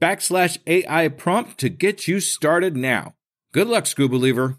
backslash 0.00 0.58
AI 0.66 1.08
prompt 1.08 1.58
to 1.58 1.68
get 1.68 2.06
you 2.06 2.20
started 2.20 2.76
now. 2.76 3.14
Good 3.52 3.68
luck, 3.68 3.84
Scoob 3.84 4.10
Believer. 4.10 4.58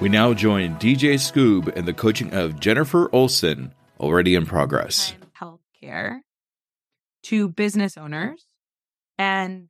We 0.00 0.08
now 0.08 0.32
join 0.32 0.76
DJ 0.76 1.14
Scoob 1.14 1.76
and 1.76 1.86
the 1.86 1.92
coaching 1.92 2.32
of 2.32 2.58
Jennifer 2.58 3.14
Olson, 3.14 3.74
already 3.98 4.34
in 4.34 4.46
progress. 4.46 5.14
healthcare 5.38 6.20
to 7.24 7.48
business 7.50 7.98
owners 7.98 8.46
and 9.18 9.68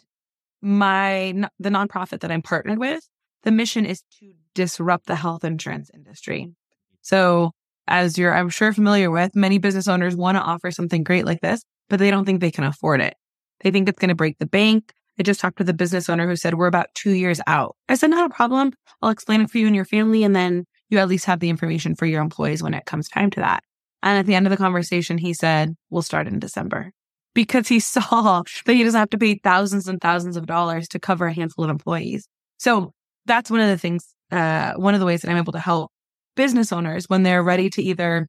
my 0.63 1.35
the 1.59 1.71
nonprofit 1.71 2.21
that 2.21 2.31
I'm 2.31 2.43
partnered 2.43 2.79
with 2.79 3.09
the 3.43 3.51
mission 3.51 3.85
is 3.85 4.03
to 4.21 4.35
disrupt 4.55 5.07
the 5.07 5.17
health 5.17 5.43
insurance 5.43 5.91
industry 5.93 6.53
so 7.01 7.51
as 7.89 8.17
you're 8.19 8.33
I'm 8.33 8.51
sure 8.51 8.73
familiar 8.73 9.11
with 9.11 9.35
many 9.35 9.59
business 9.59 9.89
owners 9.89 10.15
want 10.15 10.37
to 10.37 10.43
offer 10.43 10.71
something 10.71 11.03
great 11.03 11.25
like 11.27 11.41
this 11.41 11.65
but 11.89 11.99
they 11.99 12.11
don't 12.13 12.25
think 12.25 12.41
they 12.41 12.53
can 12.53 12.63
afford 12.65 13.01
it 13.01 13.15
they 13.63 13.73
think 13.73 13.89
it's 13.89 13.99
going 13.99 14.11
to 14.11 14.15
break 14.15 14.39
the 14.39 14.47
bank 14.47 14.93
I 15.21 15.23
just 15.23 15.39
talked 15.39 15.59
with 15.59 15.69
a 15.69 15.75
business 15.75 16.09
owner 16.09 16.27
who 16.27 16.35
said 16.35 16.55
we're 16.55 16.67
about 16.67 16.89
2 16.95 17.13
years 17.13 17.41
out 17.47 17.77
I 17.89 17.95
said 17.95 18.11
not 18.11 18.31
a 18.31 18.35
problem 18.35 18.73
I'll 19.03 19.11
explain 19.11 19.43
it 19.43 19.51
for 19.51 19.59
you 19.59 19.67
and 19.67 19.77
your 19.77 19.85
family 19.85 20.25
and 20.25 20.35
then 20.35 20.65
you 20.89 20.99
at 20.99 21.09
least 21.09 21.27
have 21.27 21.39
the 21.39 21.51
information 21.51 21.95
for 21.95 22.07
your 22.07 22.23
employees 22.23 22.63
when 22.63 22.75
it 22.75 22.87
comes 22.87 23.09
time 23.09 23.31
to 23.31 23.41
that 23.41 23.63
and 24.03 24.19
at 24.19 24.27
the 24.27 24.35
end 24.35 24.47
of 24.47 24.51
the 24.51 24.57
conversation, 24.57 25.19
he 25.19 25.35
said, 25.35 25.75
We'll 25.91 26.03
start 26.03 26.27
in 26.27 26.39
December 26.39 26.93
because 27.35 27.69
he 27.69 27.81
saw 27.81 28.43
that 28.67 28.75
he 28.75 28.83
doesn't 28.83 28.99
have 28.99 29.11
to 29.11 29.19
pay 29.19 29.37
thousands 29.37 29.89
and 29.89 30.01
thousands 30.01 30.37
of 30.37 30.47
dollars 30.47 30.89
to 30.89 30.99
cover 30.99 31.27
a 31.27 31.35
handful 31.35 31.65
of 31.65 31.71
employees. 31.71 32.27
So 32.59 32.93
that's 33.27 33.51
one 33.51 33.61
of 33.61 33.69
the 33.69 33.79
things, 33.79 34.15
uh, 34.31 34.75
one 34.75 34.95
of 34.95 35.01
the 35.01 35.07
ways 35.07 35.23
that 35.23 35.31
I'm 35.31 35.37
able 35.37 35.53
to 35.53 35.61
help 35.61 35.91
business 36.37 36.73
owners 36.73 37.09
when 37.09 37.23
they're 37.23 37.43
ready 37.43 37.69
to 37.71 37.83
either, 37.83 38.29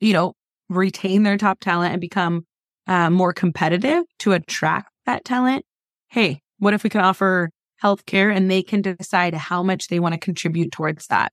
you 0.00 0.12
know, 0.12 0.34
retain 0.68 1.22
their 1.22 1.36
top 1.36 1.60
talent 1.60 1.92
and 1.92 2.00
become 2.00 2.46
uh, 2.86 3.10
more 3.10 3.32
competitive 3.32 4.04
to 4.20 4.32
attract 4.32 4.90
that 5.06 5.24
talent. 5.24 5.64
Hey, 6.12 6.40
what 6.58 6.74
if 6.74 6.84
we 6.84 6.90
can 6.90 7.00
offer 7.00 7.50
healthcare 7.82 8.34
and 8.34 8.50
they 8.50 8.62
can 8.62 8.80
decide 8.80 9.34
how 9.34 9.62
much 9.62 9.88
they 9.88 9.98
want 9.98 10.14
to 10.14 10.20
contribute 10.20 10.70
towards 10.70 11.08
that? 11.08 11.32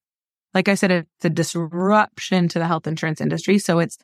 like 0.53 0.67
I 0.67 0.75
said, 0.75 0.91
it's 0.91 1.25
a 1.25 1.29
disruption 1.29 2.47
to 2.49 2.59
the 2.59 2.67
health 2.67 2.87
insurance 2.87 3.21
industry. 3.21 3.59
So 3.59 3.79
it's, 3.79 3.97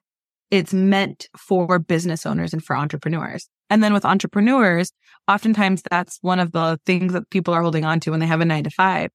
it's 0.51 0.73
meant 0.73 1.27
for 1.37 1.79
business 1.79 2.25
owners 2.25 2.53
and 2.53 2.63
for 2.63 2.75
entrepreneurs. 2.75 3.47
And 3.69 3.83
then 3.83 3.93
with 3.93 4.05
entrepreneurs, 4.05 4.91
oftentimes 5.27 5.81
that's 5.89 6.19
one 6.21 6.39
of 6.39 6.51
the 6.51 6.79
things 6.85 7.13
that 7.13 7.29
people 7.31 7.53
are 7.53 7.63
holding 7.63 7.83
on 7.83 7.99
to 8.01 8.11
when 8.11 8.19
they 8.19 8.27
have 8.27 8.41
a 8.41 8.45
nine 8.45 8.63
to 8.65 8.69
five. 8.69 9.09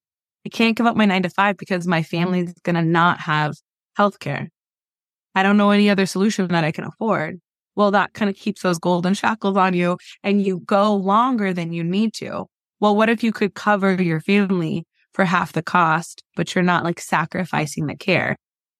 I 0.44 0.48
can't 0.48 0.76
give 0.76 0.86
up 0.86 0.96
my 0.96 1.04
nine 1.04 1.22
to 1.22 1.30
five 1.30 1.56
because 1.56 1.86
my 1.86 2.02
family's 2.02 2.52
going 2.64 2.74
to 2.74 2.82
not 2.82 3.20
have 3.20 3.54
healthcare. 3.96 4.48
I 5.34 5.44
don't 5.44 5.56
know 5.56 5.70
any 5.70 5.88
other 5.88 6.06
solution 6.06 6.48
that 6.48 6.64
I 6.64 6.72
can 6.72 6.84
afford. 6.84 7.38
Well, 7.80 7.92
that 7.92 8.12
kind 8.12 8.28
of 8.28 8.36
keeps 8.36 8.60
those 8.60 8.78
golden 8.78 9.14
shackles 9.14 9.56
on 9.56 9.72
you 9.72 9.96
and 10.22 10.44
you 10.44 10.60
go 10.66 10.94
longer 10.94 11.54
than 11.54 11.72
you 11.72 11.82
need 11.82 12.12
to. 12.16 12.44
Well, 12.78 12.94
what 12.94 13.08
if 13.08 13.24
you 13.24 13.32
could 13.32 13.54
cover 13.54 13.94
your 13.94 14.20
family 14.20 14.84
for 15.14 15.24
half 15.24 15.54
the 15.54 15.62
cost, 15.62 16.22
but 16.36 16.54
you're 16.54 16.62
not 16.62 16.84
like 16.84 17.00
sacrificing 17.00 17.86
the 17.86 17.96
care. 17.96 18.36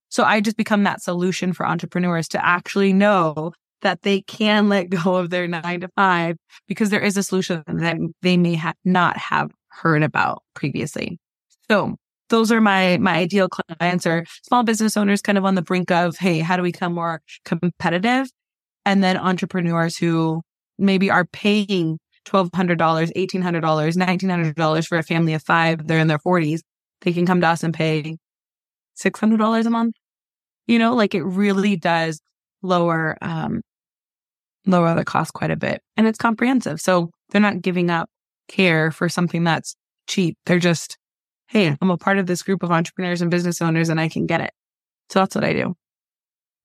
So 0.09 0.23
I 0.23 0.39
just 0.39 0.55
become 0.55 0.83
that 0.83 1.01
solution 1.01 1.51
for 1.51 1.65
entrepreneurs 1.65 2.27
to 2.27 2.45
actually 2.45 2.93
know 2.93 3.53
that 3.81 4.03
they 4.03 4.21
can 4.21 4.69
let 4.69 4.89
go 5.03 5.15
of 5.15 5.31
their 5.31 5.47
nine 5.47 5.81
to 5.81 5.89
five 5.95 6.37
because 6.67 6.91
there 6.91 7.01
is 7.01 7.17
a 7.17 7.23
solution 7.23 7.63
that 7.65 7.97
they 8.21 8.37
may 8.37 8.53
ha- 8.53 8.73
not 8.85 9.17
have 9.17 9.49
heard 9.69 10.03
about 10.03 10.43
previously. 10.53 11.17
So 11.71 11.95
those 12.29 12.51
are 12.51 12.61
my 12.61 12.99
my 12.99 13.15
ideal 13.15 13.49
clients 13.49 14.05
are 14.05 14.25
small 14.43 14.61
business 14.61 14.95
owners 14.95 15.23
kind 15.23 15.39
of 15.39 15.45
on 15.45 15.55
the 15.55 15.63
brink 15.63 15.89
of 15.89 16.17
hey 16.17 16.39
how 16.39 16.55
do 16.55 16.61
we 16.63 16.71
become 16.71 16.93
more 16.93 17.21
competitive 17.43 18.29
and 18.85 19.03
then 19.03 19.17
entrepreneurs 19.17 19.97
who 19.97 20.41
maybe 20.77 21.09
are 21.09 21.25
paying 21.25 21.99
$1,200, 22.25 22.77
$1,800, 22.77 23.61
$1,900 23.61 24.87
for 24.87 24.97
a 24.97 25.03
family 25.03 25.33
of 25.33 25.43
five, 25.43 25.87
they're 25.87 25.99
in 25.99 26.07
their 26.07 26.19
40s, 26.19 26.61
they 27.01 27.13
can 27.13 27.25
come 27.25 27.41
to 27.41 27.47
us 27.47 27.63
and 27.63 27.73
pay 27.73 28.17
$600 28.99 29.65
a 29.65 29.69
month. 29.69 29.95
You 30.67 30.79
know, 30.79 30.93
like 30.95 31.15
it 31.15 31.23
really 31.23 31.75
does 31.75 32.21
lower, 32.61 33.17
um, 33.21 33.61
lower 34.65 34.93
the 34.93 35.03
cost 35.03 35.33
quite 35.33 35.51
a 35.51 35.55
bit 35.55 35.81
and 35.97 36.07
it's 36.07 36.19
comprehensive. 36.19 36.79
So 36.79 37.09
they're 37.29 37.41
not 37.41 37.61
giving 37.61 37.89
up 37.89 38.09
care 38.47 38.91
for 38.91 39.09
something 39.09 39.43
that's 39.43 39.75
cheap. 40.07 40.37
They're 40.45 40.59
just, 40.59 40.97
Hey, 41.47 41.75
I'm 41.81 41.89
a 41.89 41.97
part 41.97 42.17
of 42.17 42.27
this 42.27 42.43
group 42.43 42.63
of 42.63 42.71
entrepreneurs 42.71 43.21
and 43.21 43.31
business 43.31 43.61
owners 43.61 43.89
and 43.89 43.99
I 43.99 44.07
can 44.07 44.25
get 44.25 44.41
it. 44.41 44.51
So 45.09 45.19
that's 45.19 45.35
what 45.35 45.43
I 45.43 45.53
do. 45.53 45.75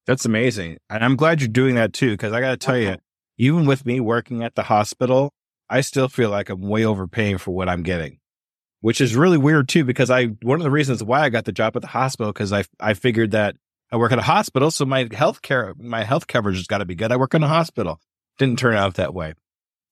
That's 0.07 0.25
amazing. 0.25 0.79
And 0.89 1.05
I'm 1.05 1.17
glad 1.17 1.41
you're 1.41 1.49
doing 1.49 1.75
that 1.75 1.93
too. 1.93 2.17
Cause 2.17 2.33
I 2.33 2.41
got 2.41 2.51
to 2.51 2.57
tell 2.57 2.79
you, 2.79 2.97
even 3.39 3.67
with 3.67 3.85
me 3.85 4.01
working 4.01 4.43
at 4.43 4.55
the 4.55 4.63
hospital, 4.63 5.33
I 5.69 5.81
still 5.81 6.09
feel 6.09 6.31
like 6.31 6.49
I'm 6.49 6.63
way 6.63 6.85
overpaying 6.85 7.39
for 7.39 7.51
what 7.51 7.69
I'm 7.69 7.83
getting, 7.83 8.19
which 8.81 9.01
is 9.01 9.17
really 9.17 9.39
weird 9.39 9.69
too, 9.69 9.85
because 9.85 10.11
I, 10.11 10.27
one 10.43 10.61
of 10.61 10.65
the 10.65 10.71
reasons 10.71 11.03
why 11.03 11.23
I 11.23 11.29
got 11.29 11.45
the 11.45 11.53
job 11.53 11.77
at 11.77 11.83
the 11.83 11.89
hospital, 11.89 12.33
cause 12.33 12.53
I, 12.53 12.65
I 12.79 12.95
figured 12.95 13.33
that 13.33 13.57
I 13.91 13.97
work 13.97 14.13
at 14.13 14.19
a 14.19 14.23
hospital. 14.23 14.71
So 14.71 14.85
my 14.85 15.09
health 15.13 15.43
care, 15.43 15.75
my 15.79 16.05
health 16.05 16.27
coverage 16.27 16.57
has 16.57 16.67
got 16.67 16.79
to 16.79 16.85
be 16.85 16.95
good. 16.95 17.13
I 17.13 17.17
work 17.17 17.35
in 17.35 17.43
a 17.43 17.49
hospital. 17.49 18.01
Didn't 18.39 18.59
turn 18.59 18.75
out 18.75 18.95
that 18.95 19.15
way. 19.15 19.35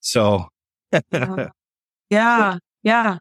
So 0.01 0.49
yeah. 2.11 2.59
Yeah. 2.83 3.19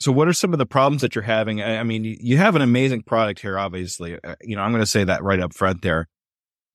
So 0.00 0.12
what 0.12 0.28
are 0.28 0.32
some 0.32 0.52
of 0.52 0.58
the 0.58 0.66
problems 0.66 1.02
that 1.02 1.14
you're 1.14 1.22
having? 1.22 1.62
I 1.62 1.82
mean, 1.82 2.04
you 2.04 2.38
have 2.38 2.56
an 2.56 2.62
amazing 2.62 3.02
product 3.02 3.40
here, 3.40 3.58
obviously. 3.58 4.18
Uh, 4.24 4.34
you 4.40 4.56
know, 4.56 4.62
I'm 4.62 4.70
going 4.70 4.82
to 4.82 4.86
say 4.86 5.04
that 5.04 5.22
right 5.22 5.40
up 5.40 5.52
front 5.52 5.82
there 5.82 6.08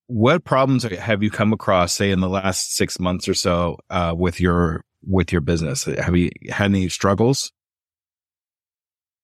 what 0.08 0.44
problems 0.44 0.84
have 0.84 1.24
you 1.24 1.32
come 1.32 1.54
across, 1.54 1.94
say, 1.94 2.12
in 2.12 2.20
the 2.20 2.30
last 2.30 2.76
six 2.76 3.00
months 3.00 3.28
or 3.28 3.34
so, 3.34 3.78
uh, 3.90 4.14
with 4.16 4.40
your 4.40 4.84
with 5.04 5.32
your 5.32 5.42
business? 5.42 5.86
Have 5.86 6.16
you 6.16 6.32
had 6.50 6.66
any 6.66 6.90
struggles? 6.90 7.52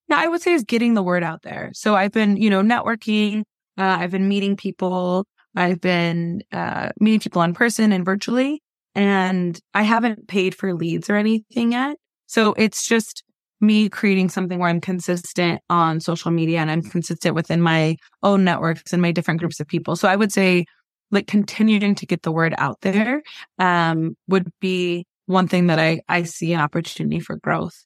Yeah, 0.09 0.17
I 0.19 0.27
would 0.27 0.41
say 0.41 0.53
is 0.53 0.63
getting 0.63 0.93
the 0.93 1.03
word 1.03 1.23
out 1.23 1.43
there. 1.43 1.71
So 1.73 1.95
I've 1.95 2.11
been, 2.11 2.37
you 2.37 2.49
know, 2.49 2.61
networking. 2.61 3.41
Uh, 3.77 3.97
I've 3.99 4.11
been 4.11 4.27
meeting 4.27 4.57
people. 4.57 5.25
I've 5.55 5.81
been 5.81 6.43
uh, 6.51 6.89
meeting 6.99 7.19
people 7.19 7.41
in 7.43 7.53
person 7.53 7.91
and 7.91 8.05
virtually, 8.05 8.61
and 8.95 9.59
I 9.73 9.83
haven't 9.83 10.27
paid 10.27 10.55
for 10.55 10.73
leads 10.73 11.09
or 11.09 11.15
anything 11.15 11.73
yet. 11.73 11.97
So 12.27 12.53
it's 12.53 12.87
just 12.87 13.23
me 13.61 13.89
creating 13.89 14.29
something 14.29 14.59
where 14.59 14.69
I'm 14.69 14.81
consistent 14.81 15.61
on 15.69 15.99
social 15.99 16.31
media 16.31 16.59
and 16.59 16.71
I'm 16.71 16.81
consistent 16.81 17.35
within 17.35 17.61
my 17.61 17.97
own 18.23 18.43
networks 18.43 18.93
and 18.93 19.01
my 19.01 19.11
different 19.11 19.39
groups 19.39 19.59
of 19.59 19.67
people. 19.67 19.95
So 19.95 20.07
I 20.07 20.15
would 20.15 20.31
say 20.31 20.65
like 21.11 21.27
continuing 21.27 21.95
to 21.95 22.05
get 22.05 22.23
the 22.23 22.31
word 22.31 22.55
out 22.57 22.81
there 22.81 23.21
um, 23.59 24.15
would 24.27 24.49
be 24.59 25.05
one 25.25 25.47
thing 25.47 25.67
that 25.67 25.79
I, 25.79 26.01
I 26.09 26.23
see 26.23 26.53
an 26.53 26.59
opportunity 26.59 27.19
for 27.19 27.37
growth. 27.37 27.85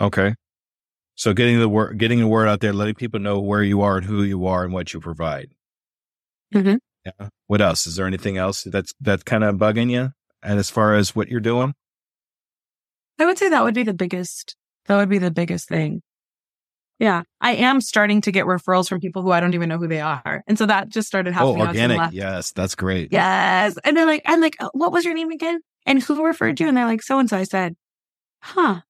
Okay. 0.00 0.34
So 1.14 1.32
getting 1.34 1.58
the 1.58 1.68
word, 1.68 1.98
getting 1.98 2.20
the 2.20 2.28
word 2.28 2.48
out 2.48 2.60
there, 2.60 2.72
letting 2.72 2.94
people 2.94 3.20
know 3.20 3.40
where 3.40 3.62
you 3.62 3.82
are 3.82 3.96
and 3.96 4.06
who 4.06 4.22
you 4.22 4.46
are 4.46 4.64
and 4.64 4.72
what 4.72 4.94
you 4.94 5.00
provide. 5.00 5.50
Mhm. 6.54 6.78
Yeah. 7.04 7.28
What 7.46 7.60
else? 7.60 7.86
Is 7.86 7.96
there 7.96 8.06
anything 8.06 8.36
else 8.36 8.62
that's 8.62 8.94
that's 9.00 9.22
kind 9.24 9.42
of 9.44 9.56
bugging 9.56 9.90
you? 9.90 10.12
And 10.42 10.58
as 10.58 10.70
far 10.70 10.94
as 10.94 11.16
what 11.16 11.28
you're 11.28 11.40
doing, 11.40 11.74
I 13.18 13.26
would 13.26 13.38
say 13.38 13.48
that 13.48 13.64
would 13.64 13.74
be 13.74 13.82
the 13.82 13.94
biggest, 13.94 14.54
that 14.88 14.96
would 14.96 15.08
be 15.08 15.18
the 15.18 15.30
biggest 15.30 15.68
thing. 15.68 16.02
Yeah. 16.98 17.22
I 17.40 17.52
am 17.54 17.80
starting 17.80 18.20
to 18.22 18.32
get 18.32 18.46
referrals 18.46 18.88
from 18.88 19.00
people 19.00 19.22
who 19.22 19.30
I 19.30 19.38
don't 19.38 19.54
even 19.54 19.68
know 19.68 19.78
who 19.78 19.86
they 19.86 20.00
are. 20.00 20.42
And 20.48 20.58
so 20.58 20.66
that 20.66 20.88
just 20.88 21.06
started 21.06 21.30
oh, 21.30 21.32
happening. 21.34 21.60
on 21.60 21.66
to 21.68 21.72
the 21.74 21.80
organic. 21.82 22.12
Yes, 22.12 22.50
that's 22.52 22.74
great. 22.74 23.12
Yes. 23.12 23.78
And 23.84 23.96
they're 23.96 24.06
like, 24.06 24.22
I'm 24.26 24.40
like, 24.40 24.56
"Oh, 24.58 24.70
what 24.72 24.90
was 24.90 25.04
your 25.04 25.14
name 25.14 25.30
again? 25.30 25.60
And 25.86 26.02
who 26.02 26.24
referred 26.24 26.58
you? 26.58 26.66
And 26.66 26.76
they're 26.76 26.86
like, 26.86 27.02
so 27.02 27.18
and 27.20 27.30
so. 27.30 27.36
I 27.36 27.44
said, 27.44 27.74
huh. 28.42 28.80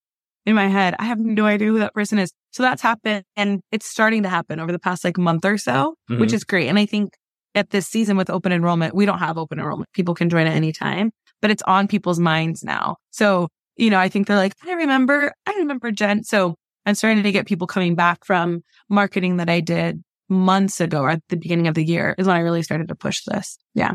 In 0.47 0.55
my 0.55 0.69
head, 0.69 0.95
I 0.99 1.05
have 1.05 1.19
no 1.19 1.45
idea 1.45 1.69
who 1.69 1.81
that 1.81 1.93
person 1.93 2.19
is. 2.19 2.33
So 2.53 2.62
that's 2.62 2.81
happened 2.81 3.25
and 3.37 3.61
it's 3.71 3.85
starting 3.85 4.23
to 4.23 4.31
happen 4.31 4.59
over 4.59 4.73
the 4.73 4.79
past 4.79 5.05
like 5.05 5.19
month 5.19 5.44
or 5.44 5.59
so, 5.59 5.94
which 6.09 6.31
Mhm. 6.31 6.35
is 6.35 6.44
great. 6.44 6.69
And 6.69 6.79
I 6.79 6.87
think 6.87 7.11
at 7.55 7.69
this 7.69 7.87
season 7.87 8.17
with 8.17 8.31
open 8.31 8.53
enrollment, 8.53 8.94
we 8.94 9.05
don't 9.05 9.19
have 9.19 9.37
open 9.37 9.59
enrollment. 9.59 9.93
People 9.93 10.15
can 10.15 10.31
join 10.31 10.47
at 10.47 10.55
any 10.56 10.73
time, 10.73 11.11
but 11.43 11.51
it's 11.51 11.62
on 11.65 11.87
people's 11.89 12.19
minds 12.19 12.65
now. 12.65 12.97
So, 13.11 13.49
you 13.79 13.89
know, 13.91 13.99
I 13.99 14.09
think 14.09 14.27
they're 14.27 14.37
like, 14.37 14.55
I 14.67 14.73
remember, 14.73 15.33
I 15.47 15.53
remember 15.59 15.91
Jen. 15.91 16.23
So 16.25 16.55
I'm 16.85 16.95
starting 16.95 17.23
to 17.23 17.33
get 17.33 17.47
people 17.47 17.67
coming 17.67 17.95
back 17.95 18.25
from 18.25 18.63
marketing 18.91 19.39
that 19.39 19.49
I 19.49 19.61
did 19.61 20.03
months 20.29 20.81
ago 20.81 21.01
or 21.01 21.11
at 21.11 21.23
the 21.31 21.37
beginning 21.37 21.69
of 21.69 21.75
the 21.75 21.85
year 21.85 22.15
is 22.19 22.27
when 22.27 22.37
I 22.37 22.41
really 22.41 22.63
started 22.63 22.89
to 22.89 22.95
push 22.95 23.23
this. 23.27 23.57
Yeah. 23.75 23.93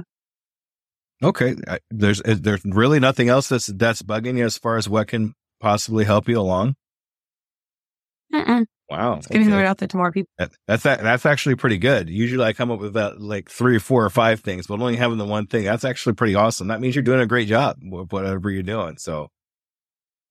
Okay. 1.21 1.55
I- 1.67 1.79
There's 1.91 2.21
is 2.21 2.41
there's 2.41 2.61
really 2.65 2.99
nothing 2.99 3.29
else 3.29 3.49
that's 3.49 3.67
that's 3.67 4.01
bugging 4.01 4.37
you 4.37 4.45
as 4.45 4.57
far 4.57 4.77
as 4.77 4.89
what 4.89 5.07
can 5.07 5.33
possibly 5.59 6.05
help 6.05 6.27
you 6.27 6.39
along. 6.39 6.75
Wow. 8.89 9.21
Getting 9.29 9.49
the 9.49 9.55
word 9.55 9.65
out 9.65 9.77
there 9.77 9.87
to 9.87 9.97
more 9.97 10.11
people. 10.11 10.29
That- 10.37 10.51
That's 10.67 10.83
that, 10.83 11.01
that's 11.01 11.25
actually 11.25 11.55
pretty 11.55 11.77
good. 11.77 12.09
Usually 12.09 12.43
I 12.43 12.53
come 12.53 12.69
up 12.71 12.79
with 12.79 12.89
about 12.89 13.19
like 13.21 13.49
three 13.49 13.75
or 13.75 13.79
four 13.79 14.05
or 14.05 14.09
five 14.09 14.41
things, 14.41 14.67
but 14.67 14.79
only 14.79 14.95
having 14.97 15.17
the 15.17 15.25
one 15.25 15.47
thing, 15.47 15.63
that's 15.65 15.85
actually 15.85 16.13
pretty 16.13 16.35
awesome. 16.35 16.67
That 16.67 16.81
means 16.81 16.95
you're 16.95 17.03
doing 17.03 17.21
a 17.21 17.25
great 17.27 17.47
job 17.47 17.77
with 17.81 18.11
whatever 18.11 18.49
you're 18.51 18.61
doing. 18.63 18.97
So, 18.97 19.29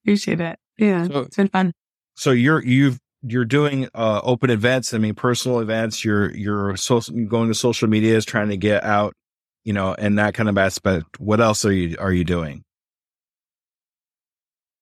Appreciate 0.05 0.41
it. 0.41 0.59
Yeah. 0.79 1.07
so, 1.07 1.21
It's 1.21 1.37
been 1.37 1.49
fun. 1.49 1.73
so 2.17 2.31
you're, 2.31 2.65
you've, 2.65 2.99
you're 3.23 3.45
doing, 3.45 3.89
uh, 3.95 4.21
open 4.25 4.51
events. 4.51 4.93
I 4.95 4.99
mean, 4.99 5.15
personal 5.15 5.61
events, 5.61 6.05
you're, 6.05 6.35
you're 6.35 6.77
social, 6.77 7.15
going 7.27 7.49
to 7.49 7.55
social 7.55 7.89
media 7.89 8.17
is 8.17 8.25
trying 8.25 8.49
to 8.49 8.57
get 8.57 8.83
out, 8.83 9.15
you 9.65 9.73
know, 9.73 9.95
and 9.95 10.19
that 10.19 10.35
kind 10.35 10.49
of 10.49 10.59
aspect. 10.59 11.21
What 11.21 11.41
else 11.41 11.65
are 11.65 11.73
you, 11.73 11.97
are 12.01 12.13
you 12.13 12.25
doing? 12.25 12.65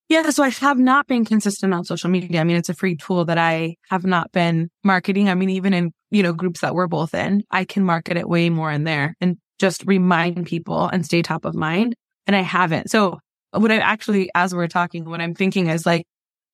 Yeah. 0.08 0.30
So 0.30 0.42
I 0.42 0.48
have 0.48 0.78
not 0.78 1.06
been 1.06 1.24
consistent 1.24 1.72
on 1.72 1.84
social 1.84 2.10
media. 2.10 2.40
I 2.40 2.44
mean, 2.44 2.56
it's 2.56 2.68
a 2.68 2.74
free 2.74 2.96
tool 2.96 3.26
that 3.26 3.38
I 3.38 3.76
have 3.90 4.04
not 4.04 4.32
been 4.32 4.68
marketing. 4.82 5.28
I 5.28 5.34
mean, 5.34 5.50
even 5.50 5.72
in, 5.72 5.92
you 6.10 6.24
know, 6.24 6.32
groups 6.32 6.62
that 6.62 6.74
we're 6.74 6.88
both 6.88 7.14
in, 7.14 7.44
I 7.50 7.64
can 7.64 7.84
market 7.84 8.16
it 8.16 8.28
way 8.28 8.50
more 8.50 8.72
in 8.72 8.82
there 8.82 9.14
and 9.20 9.36
just 9.60 9.84
remind 9.86 10.46
people 10.46 10.88
and 10.88 11.04
stay 11.04 11.22
top 11.22 11.44
of 11.44 11.54
mind. 11.54 11.94
And 12.26 12.34
I 12.34 12.40
haven't. 12.40 12.90
So 12.90 13.20
what 13.52 13.70
I 13.70 13.78
actually, 13.78 14.30
as 14.34 14.54
we're 14.54 14.68
talking, 14.68 15.04
what 15.04 15.20
I'm 15.20 15.34
thinking 15.34 15.68
is 15.68 15.86
like 15.86 16.06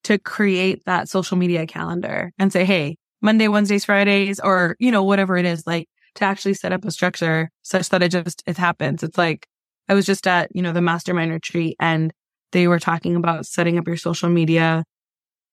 to 0.05 0.19
create 0.19 0.83
that 0.87 1.09
social 1.09 1.37
media 1.37 1.67
calendar 1.67 2.33
and 2.39 2.53
say, 2.53 2.65
Hey, 2.65 2.97
Monday, 3.23 3.49
Wednesdays, 3.49 3.85
Fridays, 3.85 4.41
or, 4.41 4.77
you 4.79 4.91
know, 4.91 5.03
whatever 5.03 5.37
it 5.37 5.45
is, 5.45 5.67
like 5.67 5.89
to 6.17 6.25
actually 6.25 6.55
set 6.55 6.73
up 6.73 6.85
a 6.85 6.91
structure 6.91 7.51
such 7.63 7.89
that 7.91 8.03
it 8.03 8.11
just, 8.11 8.43
it 8.47 8.57
happens. 8.57 9.03
It's 9.03 9.19
like, 9.19 9.47
I 9.89 9.95
was 9.95 10.07
just 10.07 10.27
at, 10.27 10.55
you 10.55 10.63
know, 10.63 10.73
the 10.73 10.81
mastermind 10.81 11.33
retreat 11.33 11.77
and 11.81 12.13
they 12.53 12.69
were 12.69 12.79
talking 12.79 13.17
about 13.17 13.47
setting 13.47 13.79
up 13.79 13.87
your 13.87 13.97
social 13.97 14.29
media 14.29 14.85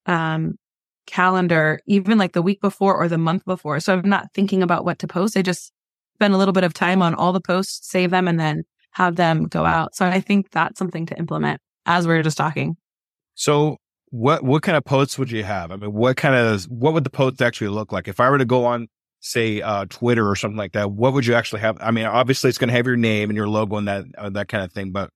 um 0.05 0.55
calendar 1.05 1.79
even 1.85 2.17
like 2.17 2.33
the 2.33 2.41
week 2.41 2.61
before 2.61 2.95
or 2.95 3.07
the 3.07 3.17
month 3.17 3.43
before 3.45 3.79
so 3.79 3.93
i'm 3.93 4.07
not 4.07 4.27
thinking 4.33 4.63
about 4.63 4.85
what 4.85 4.99
to 4.99 5.07
post 5.07 5.35
i 5.35 5.41
just 5.41 5.71
spend 6.15 6.33
a 6.33 6.37
little 6.37 6.53
bit 6.53 6.63
of 6.63 6.73
time 6.73 7.01
on 7.01 7.13
all 7.13 7.33
the 7.33 7.41
posts 7.41 7.89
save 7.89 8.09
them 8.09 8.27
and 8.27 8.39
then 8.39 8.63
have 8.93 9.15
them 9.15 9.45
go 9.45 9.65
out 9.65 9.95
so 9.95 10.05
i 10.05 10.19
think 10.19 10.49
that's 10.51 10.79
something 10.79 11.05
to 11.05 11.17
implement 11.17 11.59
as 11.85 12.07
we 12.07 12.13
are 12.13 12.23
just 12.23 12.37
talking 12.37 12.77
So 13.35 13.77
what, 14.11 14.43
what 14.43 14.61
kind 14.61 14.77
of 14.77 14.85
posts 14.85 15.17
would 15.17 15.31
you 15.31 15.43
have? 15.43 15.71
I 15.71 15.75
mean, 15.75 15.91
what 15.91 16.17
kind 16.17 16.35
of, 16.35 16.65
what 16.65 16.93
would 16.93 17.03
the 17.03 17.09
posts 17.09 17.41
actually 17.41 17.69
look 17.69 17.91
like? 17.91 18.07
If 18.07 18.19
I 18.19 18.29
were 18.29 18.37
to 18.37 18.45
go 18.45 18.63
on, 18.65 18.87
say, 19.21 19.59
uh, 19.61 19.85
Twitter 19.89 20.29
or 20.29 20.35
something 20.35 20.55
like 20.57 20.73
that, 20.73 20.91
what 20.91 21.13
would 21.13 21.25
you 21.25 21.33
actually 21.33 21.61
have? 21.61 21.77
I 21.81 21.89
mean, 21.89 22.05
obviously 22.05 22.49
it's 22.49 22.59
going 22.59 22.67
to 22.67 22.75
have 22.75 22.85
your 22.85 22.95
name 22.95 23.31
and 23.31 23.35
your 23.35 23.49
logo 23.49 23.77
and 23.77 23.87
that, 23.87 24.05
uh, 24.17 24.29
that 24.29 24.49
kind 24.49 24.63
of 24.63 24.71
thing, 24.71 24.91
but 24.91 25.09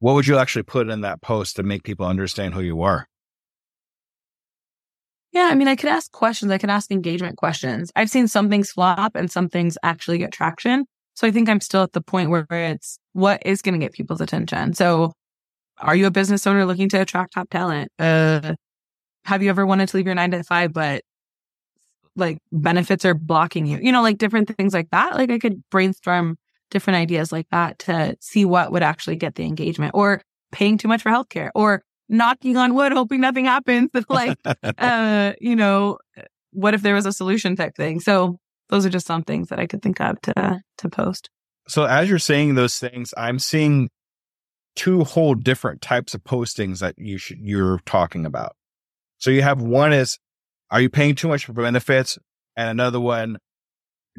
what 0.00 0.14
would 0.14 0.26
you 0.26 0.36
actually 0.36 0.64
put 0.64 0.90
in 0.90 1.00
that 1.00 1.22
post 1.22 1.56
to 1.56 1.62
make 1.62 1.82
people 1.82 2.04
understand 2.04 2.52
who 2.52 2.60
you 2.60 2.82
are? 2.82 3.08
yeah 5.32 5.48
i 5.50 5.54
mean 5.54 5.68
i 5.68 5.74
could 5.74 5.88
ask 5.88 6.12
questions 6.12 6.52
i 6.52 6.58
could 6.58 6.68
ask 6.70 6.90
engagement 6.90 7.36
questions 7.36 7.90
i've 7.96 8.10
seen 8.10 8.28
some 8.28 8.50
things 8.50 8.70
flop 8.70 9.16
and 9.16 9.30
some 9.30 9.48
things 9.48 9.78
actually 9.82 10.18
get 10.18 10.30
traction 10.30 10.84
so 11.22 11.28
i 11.28 11.30
think 11.30 11.48
i'm 11.48 11.60
still 11.60 11.82
at 11.82 11.92
the 11.92 12.02
point 12.02 12.28
where 12.28 12.46
it's 12.50 12.98
what 13.12 13.40
is 13.46 13.62
going 13.62 13.78
to 13.78 13.78
get 13.78 13.92
people's 13.92 14.20
attention 14.20 14.74
so 14.74 15.12
are 15.82 15.96
you 15.96 16.06
a 16.06 16.10
business 16.10 16.46
owner 16.46 16.64
looking 16.64 16.88
to 16.90 17.00
attract 17.00 17.34
top 17.34 17.50
talent? 17.50 17.90
Uh, 17.98 18.54
have 19.24 19.42
you 19.42 19.50
ever 19.50 19.66
wanted 19.66 19.88
to 19.88 19.96
leave 19.96 20.06
your 20.06 20.14
nine 20.14 20.30
to 20.30 20.42
five, 20.44 20.72
but 20.72 21.02
like 22.16 22.38
benefits 22.52 23.04
are 23.04 23.14
blocking 23.14 23.66
you? 23.66 23.78
You 23.80 23.92
know, 23.92 24.02
like 24.02 24.18
different 24.18 24.54
things 24.56 24.72
like 24.72 24.90
that. 24.90 25.14
Like 25.14 25.30
I 25.30 25.38
could 25.38 25.62
brainstorm 25.70 26.36
different 26.70 26.96
ideas 26.98 27.32
like 27.32 27.46
that 27.50 27.78
to 27.80 28.16
see 28.20 28.44
what 28.44 28.72
would 28.72 28.82
actually 28.82 29.16
get 29.16 29.34
the 29.34 29.44
engagement 29.44 29.92
or 29.94 30.22
paying 30.52 30.78
too 30.78 30.88
much 30.88 31.02
for 31.02 31.10
healthcare 31.10 31.50
or 31.54 31.82
knocking 32.08 32.56
on 32.56 32.74
wood, 32.74 32.92
hoping 32.92 33.20
nothing 33.20 33.46
happens. 33.46 33.90
But 33.92 34.04
like, 34.08 34.38
uh, 34.78 35.32
you 35.40 35.56
know, 35.56 35.98
what 36.52 36.74
if 36.74 36.82
there 36.82 36.94
was 36.94 37.06
a 37.06 37.12
solution 37.12 37.56
type 37.56 37.74
thing? 37.76 38.00
So 38.00 38.38
those 38.72 38.86
are 38.86 38.90
just 38.90 39.06
some 39.06 39.22
things 39.22 39.50
that 39.50 39.60
I 39.60 39.66
could 39.66 39.82
think 39.82 40.00
of 40.00 40.18
to, 40.22 40.62
to 40.78 40.88
post. 40.88 41.28
So 41.68 41.84
as 41.84 42.08
you're 42.08 42.18
saying 42.18 42.54
those 42.54 42.78
things, 42.78 43.12
I'm 43.18 43.38
seeing 43.38 43.90
two 44.74 45.04
whole 45.04 45.34
different 45.34 45.82
types 45.82 46.14
of 46.14 46.24
postings 46.24 46.78
that 46.78 46.94
you 46.96 47.18
should, 47.18 47.36
you're 47.38 47.80
talking 47.84 48.24
about. 48.24 48.56
So 49.18 49.30
you 49.30 49.42
have 49.42 49.60
one 49.60 49.92
is, 49.92 50.18
are 50.70 50.80
you 50.80 50.88
paying 50.88 51.14
too 51.14 51.28
much 51.28 51.44
for 51.44 51.52
benefits? 51.52 52.18
And 52.56 52.70
another 52.70 52.98
one, 52.98 53.36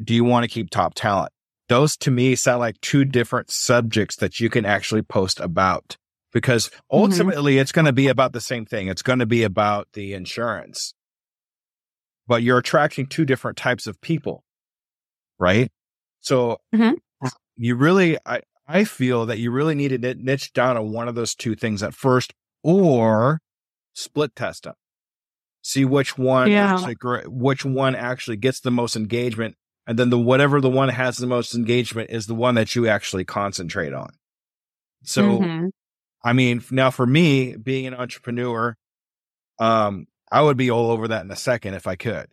do 0.02 0.14
you 0.14 0.22
want 0.22 0.44
to 0.44 0.48
keep 0.48 0.70
top 0.70 0.94
talent? 0.94 1.32
Those 1.68 1.96
to 1.96 2.12
me 2.12 2.36
sound 2.36 2.60
like 2.60 2.80
two 2.80 3.04
different 3.04 3.50
subjects 3.50 4.14
that 4.16 4.38
you 4.38 4.48
can 4.50 4.64
actually 4.64 5.02
post 5.02 5.40
about 5.40 5.96
because 6.32 6.68
mm-hmm. 6.68 6.96
ultimately 6.96 7.58
it's 7.58 7.72
going 7.72 7.86
to 7.86 7.92
be 7.92 8.06
about 8.06 8.32
the 8.32 8.40
same 8.40 8.66
thing. 8.66 8.86
It's 8.86 9.02
going 9.02 9.18
to 9.18 9.26
be 9.26 9.42
about 9.42 9.88
the 9.94 10.14
insurance, 10.14 10.94
but 12.26 12.42
you're 12.42 12.58
attracting 12.58 13.06
two 13.06 13.24
different 13.24 13.56
types 13.56 13.86
of 13.86 14.00
people, 14.00 14.44
right? 15.38 15.70
So 16.20 16.58
Mhm. 16.74 16.96
you 17.56 17.76
really, 17.76 18.18
I, 18.26 18.40
I 18.66 18.84
feel 18.84 19.26
that 19.26 19.38
you 19.38 19.50
really 19.50 19.74
need 19.74 19.88
to 19.88 20.14
niche 20.14 20.52
down 20.52 20.76
on 20.76 20.92
one 20.92 21.08
of 21.08 21.14
those 21.14 21.34
two 21.34 21.54
things 21.54 21.82
at 21.82 21.94
first 21.94 22.32
or 22.62 23.40
split 23.92 24.34
test 24.34 24.64
them. 24.64 24.74
See 25.62 25.84
which 25.84 26.18
one 26.18 26.50
Yeah. 26.50 26.72
actually, 26.72 26.96
which 27.26 27.64
one 27.64 27.94
actually 27.94 28.36
gets 28.36 28.60
the 28.60 28.70
most 28.70 28.96
engagement. 28.96 29.56
And 29.86 29.98
then 29.98 30.10
the 30.10 30.18
whatever 30.18 30.60
the 30.60 30.70
one 30.70 30.88
has 30.88 31.18
the 31.18 31.26
most 31.26 31.54
engagement 31.54 32.10
is 32.10 32.26
the 32.26 32.34
one 32.34 32.54
that 32.54 32.74
you 32.74 32.86
actually 32.88 33.24
concentrate 33.24 33.92
on. 33.92 34.10
So, 35.04 35.40
Mhm. 35.40 35.70
I 36.24 36.32
mean, 36.32 36.62
now 36.70 36.90
for 36.90 37.06
me, 37.06 37.56
being 37.56 37.86
an 37.86 37.94
entrepreneur, 37.94 38.76
um, 39.58 40.06
I 40.30 40.42
would 40.42 40.56
be 40.56 40.70
all 40.70 40.90
over 40.90 41.08
that 41.08 41.24
in 41.24 41.30
a 41.30 41.36
second 41.36 41.74
if 41.74 41.86
I 41.86 41.96
could. 41.96 42.28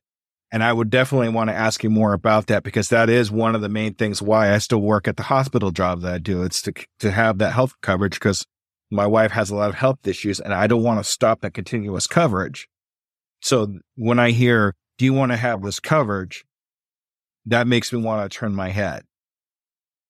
And 0.52 0.64
I 0.64 0.74
would 0.74 0.90
definitely 0.90 1.30
want 1.30 1.50
to 1.50 1.56
ask 1.56 1.84
you 1.84 1.90
more 1.90 2.12
about 2.14 2.48
that 2.48 2.64
because 2.64 2.90
that 2.90 3.10
is 3.10 3.32
one 3.32 3.56
of 3.56 3.62
the 3.62 3.70
main 3.70 3.94
things 3.94 4.22
why 4.22 4.54
I 4.54 4.58
still 4.58 4.82
work 4.82 5.08
at 5.08 5.16
the 5.16 5.24
hospital 5.24 5.72
job 5.72 6.02
that 6.02 6.14
I 6.14 6.18
do. 6.18 6.44
It's 6.44 6.62
to, 6.64 6.74
to 7.00 7.12
have 7.12 7.38
that 7.38 7.54
health 7.54 7.76
coverage 7.82 8.16
because 8.16 8.46
my 8.90 9.08
wife 9.08 9.32
has 9.32 9.50
a 9.50 9.56
lot 9.56 9.70
of 9.70 9.76
health 9.76 10.06
issues 10.06 10.42
and 10.42 10.54
I 10.54 10.68
don't 10.68 10.84
want 10.84 11.00
to 11.00 11.10
stop 11.10 11.42
that 11.42 11.54
continuous 11.54 12.06
coverage. 12.06 12.68
So 13.42 13.80
when 13.96 14.20
I 14.20 14.32
hear, 14.32 14.76
do 14.98 15.06
you 15.06 15.14
want 15.14 15.32
to 15.32 15.38
have 15.38 15.62
this 15.62 15.80
coverage? 15.80 16.44
That 17.46 17.66
makes 17.66 17.94
me 17.94 18.02
want 18.02 18.30
to 18.30 18.38
turn 18.38 18.54
my 18.54 18.70
head. 18.70 19.04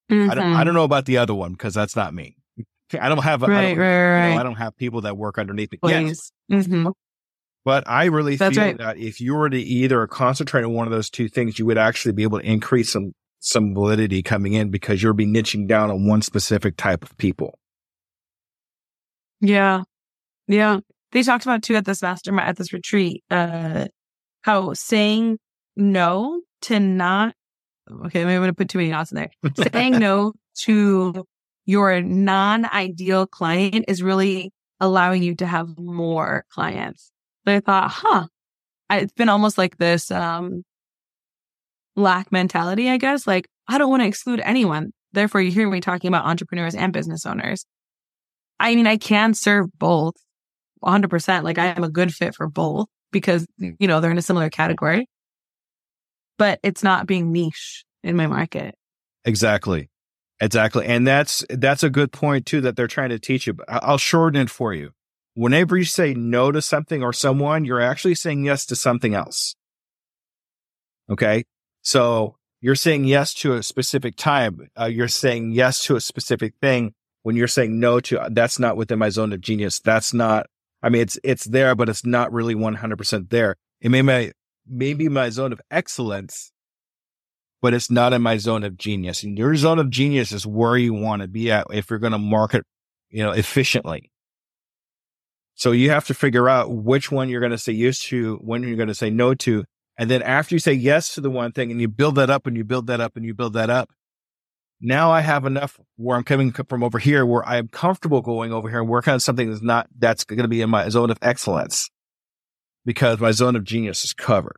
I 0.10 0.16
don't. 0.16 0.28
I 0.28 0.36
don't 0.36 0.44
mm-hmm. 0.44 0.76
know 0.76 0.84
about 0.84 1.06
the 1.06 1.18
other 1.20 1.34
one 1.34 1.54
because 1.54 1.74
that's 1.74 1.96
not 1.96 2.14
me. 2.14 2.36
I 3.00 3.08
don't 3.08 3.24
have, 3.24 3.44
I 3.44 3.48
Right, 3.48 3.62
don't, 3.70 3.78
right, 3.78 3.78
you 3.78 3.78
know, 3.78 4.36
right. 4.36 4.40
I 4.40 4.44
don't 4.44 4.56
have 4.56 4.76
people 4.76 5.02
that 5.02 5.16
work 5.16 5.38
underneath 5.38 5.72
me. 5.72 5.80
Yes, 5.86 6.32
Please. 6.50 6.88
But 7.64 7.88
I 7.88 8.06
really 8.06 8.38
That's 8.38 8.56
feel 8.56 8.66
right. 8.66 8.78
that 8.78 8.98
if 8.98 9.22
you 9.22 9.36
were 9.36 9.50
to 9.50 9.60
either 9.60 10.08
concentrate 10.08 10.64
on 10.64 10.74
one 10.74 10.88
of 10.88 10.92
those 10.92 11.10
two 11.10 11.30
things, 11.30 11.60
you 11.60 11.66
would 11.68 11.78
actually 11.78 12.14
be 12.14 12.24
able 12.24 12.40
to 12.40 12.46
increase 12.46 12.92
some 12.92 13.14
some 13.40 13.74
validity 13.74 14.22
coming 14.22 14.54
in 14.54 14.70
because 14.70 15.02
you'll 15.02 15.14
be 15.14 15.26
niching 15.26 15.68
down 15.68 15.90
on 15.90 16.08
one 16.08 16.22
specific 16.22 16.78
type 16.78 17.04
of 17.04 17.18
people. 17.18 17.58
Yeah. 19.42 19.84
Yeah. 20.48 20.80
They 21.12 21.24
talked 21.24 21.44
about 21.44 21.64
too 21.64 21.76
at 21.76 21.86
this 21.86 22.02
mastermind, 22.02 22.48
at 22.48 22.58
this 22.58 22.72
retreat, 22.72 23.24
uh, 23.32 23.88
how 24.44 24.74
saying 24.74 25.40
no 25.76 26.42
to 26.64 26.80
not, 26.80 27.34
okay, 28.06 28.24
maybe 28.24 28.36
I'm 28.36 28.42
going 28.42 28.50
to 28.50 28.54
put 28.54 28.70
too 28.70 28.78
many 28.78 28.92
knots 28.92 29.12
in 29.12 29.16
there. 29.18 29.32
saying 29.74 29.98
no 30.00 30.34
to 30.60 31.26
your 31.66 32.02
non 32.02 32.66
ideal 32.66 33.26
client 33.26 33.86
is 33.88 34.04
really 34.04 34.52
allowing 34.80 35.24
you 35.24 35.36
to 35.36 35.48
have 35.48 35.78
more 35.78 36.46
clients. 36.52 37.11
So 37.48 37.56
I 37.56 37.60
thought, 37.60 37.90
huh, 37.92 38.28
I, 38.90 39.00
it's 39.00 39.14
been 39.14 39.30
almost 39.30 39.58
like 39.58 39.78
this, 39.78 40.12
um, 40.12 40.64
lack 41.96 42.32
mentality, 42.32 42.90
I 42.90 42.98
guess. 42.98 43.26
Like, 43.28 43.48
I 43.68 43.78
don't 43.78 43.90
want 43.90 44.04
to 44.04 44.08
exclude 44.08 44.42
anyone. 44.44 44.92
Therefore, 45.14 45.42
you 45.42 45.52
hear 45.52 45.70
me 45.70 45.82
talking 45.82 46.08
about 46.08 46.26
entrepreneurs 46.26 46.76
and 46.76 46.94
business 46.94 47.26
owners. 47.26 47.66
I 48.60 48.76
mean, 48.76 48.88
I 48.88 48.98
can 48.98 49.34
serve 49.34 49.68
both 49.78 50.16
100%. 50.84 51.44
Like 51.44 51.58
I 51.58 51.68
am 51.68 51.84
a 51.84 51.90
good 51.90 52.14
fit 52.14 52.36
for 52.36 52.48
both 52.48 52.88
because, 53.12 53.46
you 53.58 53.88
know, 53.88 54.00
they're 54.00 54.12
in 54.12 54.18
a 54.18 54.22
similar 54.22 54.50
category, 54.50 55.08
but 56.38 56.60
it's 56.64 56.84
not 56.84 57.08
being 57.08 57.32
niche 57.32 57.84
in 58.04 58.16
my 58.16 58.28
market. 58.28 58.76
Exactly. 59.26 59.90
Exactly. 60.40 60.86
And 60.86 61.06
that's, 61.06 61.46
that's 61.50 61.84
a 61.84 61.90
good 61.90 62.12
point 62.12 62.46
too, 62.46 62.62
that 62.62 62.76
they're 62.76 62.88
trying 62.88 63.10
to 63.10 63.20
teach 63.20 63.48
you. 63.48 63.58
I'll 63.68 63.98
shorten 63.98 64.42
it 64.42 64.50
for 64.50 64.74
you. 64.74 64.92
Whenever 65.34 65.78
you 65.78 65.86
say 65.86 66.14
no 66.14 66.52
to 66.52 66.62
something 66.62 67.04
or 67.04 67.14
someone, 67.14 67.64
you're 67.66 67.82
actually 67.82 68.16
saying 68.16 68.44
yes 68.44 68.66
to 68.66 68.76
something 68.76 69.14
else. 69.14 69.56
Okay. 71.10 71.46
So 71.82 72.36
you're 72.60 72.76
saying 72.76 73.06
yes 73.06 73.34
to 73.36 73.54
a 73.54 73.64
specific 73.64 74.16
time. 74.16 74.60
Uh, 74.80 74.86
you're 74.86 75.08
saying 75.08 75.52
yes 75.52 75.84
to 75.86 75.96
a 75.96 76.02
specific 76.02 76.54
thing. 76.62 76.94
When 77.24 77.36
you're 77.36 77.48
saying 77.48 77.80
no 77.80 78.00
to, 78.02 78.28
that's 78.32 78.60
not 78.60 78.78
within 78.78 79.00
my 79.00 79.10
zone 79.10 79.32
of 79.32 79.42
genius. 79.42 79.80
That's 79.80 80.14
not, 80.14 80.48
I 80.82 80.90
mean, 80.90 81.04
it's, 81.04 81.20
it's 81.24 81.46
there, 81.46 81.76
but 81.76 81.88
it's 81.88 82.06
not 82.06 82.34
really 82.34 82.56
100% 82.56 83.30
there. 83.30 83.56
It 83.80 83.90
may, 83.90 84.02
may, 84.02 84.32
maybe 84.68 85.08
my 85.08 85.30
zone 85.30 85.54
of 85.54 85.62
excellence, 85.70 86.52
but 87.62 87.76
it's 87.76 87.92
not 87.92 88.14
in 88.14 88.24
my 88.24 88.38
zone 88.38 88.64
of 88.64 88.76
genius. 88.76 89.22
And 89.24 89.38
your 89.38 89.56
zone 89.56 89.78
of 89.78 89.92
genius 89.92 90.32
is 90.32 90.48
where 90.48 90.78
you 90.78 90.94
want 90.94 91.22
to 91.22 91.28
be 91.28 91.52
at 91.52 91.68
if 91.72 91.90
you're 91.90 92.00
going 92.00 92.14
to 92.14 92.18
market, 92.18 92.66
you 93.10 93.24
know, 93.24 93.32
efficiently. 93.32 94.12
So 95.56 95.72
you 95.72 95.90
have 95.92 96.06
to 96.08 96.14
figure 96.14 96.50
out 96.50 96.72
which 96.72 97.12
one 97.12 97.30
you're 97.30 97.40
going 97.40 97.52
to 97.52 97.58
say 97.58 97.74
yes 97.74 98.00
to, 98.06 98.38
when 98.38 98.64
you're 98.64 98.78
going 98.78 98.88
to 98.88 98.96
say 98.96 99.10
no 99.10 99.34
to. 99.36 99.66
And 99.98 100.10
then 100.10 100.22
after 100.24 100.56
you 100.56 100.60
say 100.60 100.74
yes 100.74 101.14
to 101.16 101.22
the 101.22 101.30
one 101.30 101.52
thing 101.52 101.70
and 101.72 101.80
you 101.80 101.88
build 101.88 102.16
that 102.16 102.30
up 102.30 102.48
and 102.48 102.58
you 102.58 102.64
build 102.64 102.88
that 102.88 103.00
up 103.00 103.16
and 103.16 103.26
you 103.26 103.34
build 103.34 103.54
that 103.54 103.70
up, 103.70 103.92
now 104.80 105.12
I 105.12 105.22
have 105.22 105.46
enough 105.46 105.80
where 105.98 106.18
I'm 106.18 106.24
coming 106.24 106.52
from 106.52 106.84
over 106.84 106.98
here 106.98 107.26
where 107.26 107.48
I 107.48 107.58
am 107.58 107.68
comfortable 107.68 108.22
going 108.22 108.52
over 108.52 108.68
here 108.68 108.80
and 108.80 108.90
working 108.90 109.14
on 109.14 109.20
something 109.20 109.50
that's 109.50 109.62
not, 109.62 109.88
that's 109.98 110.24
going 110.24 110.42
to 110.42 110.48
be 110.48 110.62
in 110.62 110.72
my 110.72 110.90
zone 110.90 111.12
of 111.12 111.20
excellence 111.22 111.90
because 112.84 113.20
my 113.20 113.32
zone 113.32 113.56
of 113.56 113.64
genius 113.64 114.04
is 114.04 114.14
covered. 114.14 114.58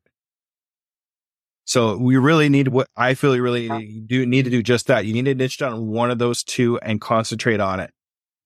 So 1.65 1.97
we 1.97 2.17
really 2.17 2.49
need 2.49 2.69
what 2.69 2.87
I 2.95 3.13
feel 3.13 3.35
you 3.35 3.41
really 3.41 4.01
do 4.05 4.25
need 4.25 4.45
to 4.45 4.51
do 4.51 4.61
just 4.61 4.87
that. 4.87 5.05
You 5.05 5.13
need 5.13 5.25
to 5.25 5.35
niche 5.35 5.57
down 5.57 5.73
on 5.73 5.87
one 5.87 6.11
of 6.11 6.19
those 6.19 6.43
two 6.43 6.77
and 6.79 6.99
concentrate 6.99 7.59
on 7.59 7.79
it. 7.79 7.91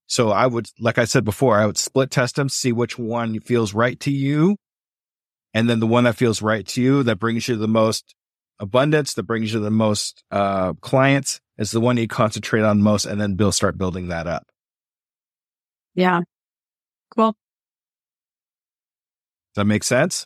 So 0.07 0.29
I 0.29 0.47
would, 0.47 0.69
like 0.79 0.97
I 0.97 1.05
said 1.05 1.25
before, 1.25 1.59
I 1.59 1.65
would 1.65 1.77
split 1.77 2.11
test 2.11 2.37
them, 2.37 2.49
see 2.49 2.71
which 2.71 2.97
one 2.97 3.39
feels 3.41 3.73
right 3.73 3.99
to 3.99 4.11
you. 4.11 4.55
And 5.53 5.69
then 5.69 5.79
the 5.79 5.87
one 5.87 6.05
that 6.05 6.15
feels 6.15 6.41
right 6.41 6.65
to 6.67 6.81
you, 6.81 7.03
that 7.03 7.19
brings 7.19 7.47
you 7.47 7.55
the 7.57 7.67
most 7.67 8.15
abundance, 8.59 9.13
that 9.15 9.23
brings 9.23 9.53
you 9.53 9.59
the 9.59 9.69
most, 9.69 10.23
uh, 10.31 10.73
clients 10.81 11.39
is 11.57 11.71
the 11.71 11.81
one 11.81 11.97
you 11.97 12.07
concentrate 12.07 12.61
on 12.61 12.81
most. 12.81 13.05
And 13.05 13.19
then 13.19 13.35
build, 13.35 13.53
start 13.53 13.77
building 13.77 14.07
that 14.07 14.27
up. 14.27 14.47
Yeah. 15.93 16.21
Cool. 17.15 17.31
Does 19.53 19.61
that 19.61 19.65
make 19.65 19.83
sense? 19.83 20.25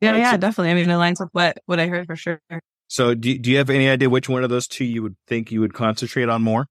Yeah, 0.00 0.16
yeah, 0.16 0.36
definitely. 0.38 0.70
I 0.70 0.74
mean, 0.74 0.88
it 0.88 0.94
aligns 0.94 1.20
with 1.20 1.28
what, 1.32 1.58
what 1.66 1.78
I 1.78 1.86
heard 1.86 2.06
for 2.06 2.16
sure. 2.16 2.40
So 2.88 3.14
do, 3.14 3.38
do 3.38 3.50
you 3.50 3.58
have 3.58 3.68
any 3.68 3.88
idea 3.88 4.08
which 4.08 4.30
one 4.30 4.42
of 4.42 4.48
those 4.48 4.66
two 4.66 4.84
you 4.84 5.02
would 5.02 5.14
think 5.26 5.52
you 5.52 5.60
would 5.60 5.74
concentrate 5.74 6.30
on 6.30 6.40
more? 6.42 6.66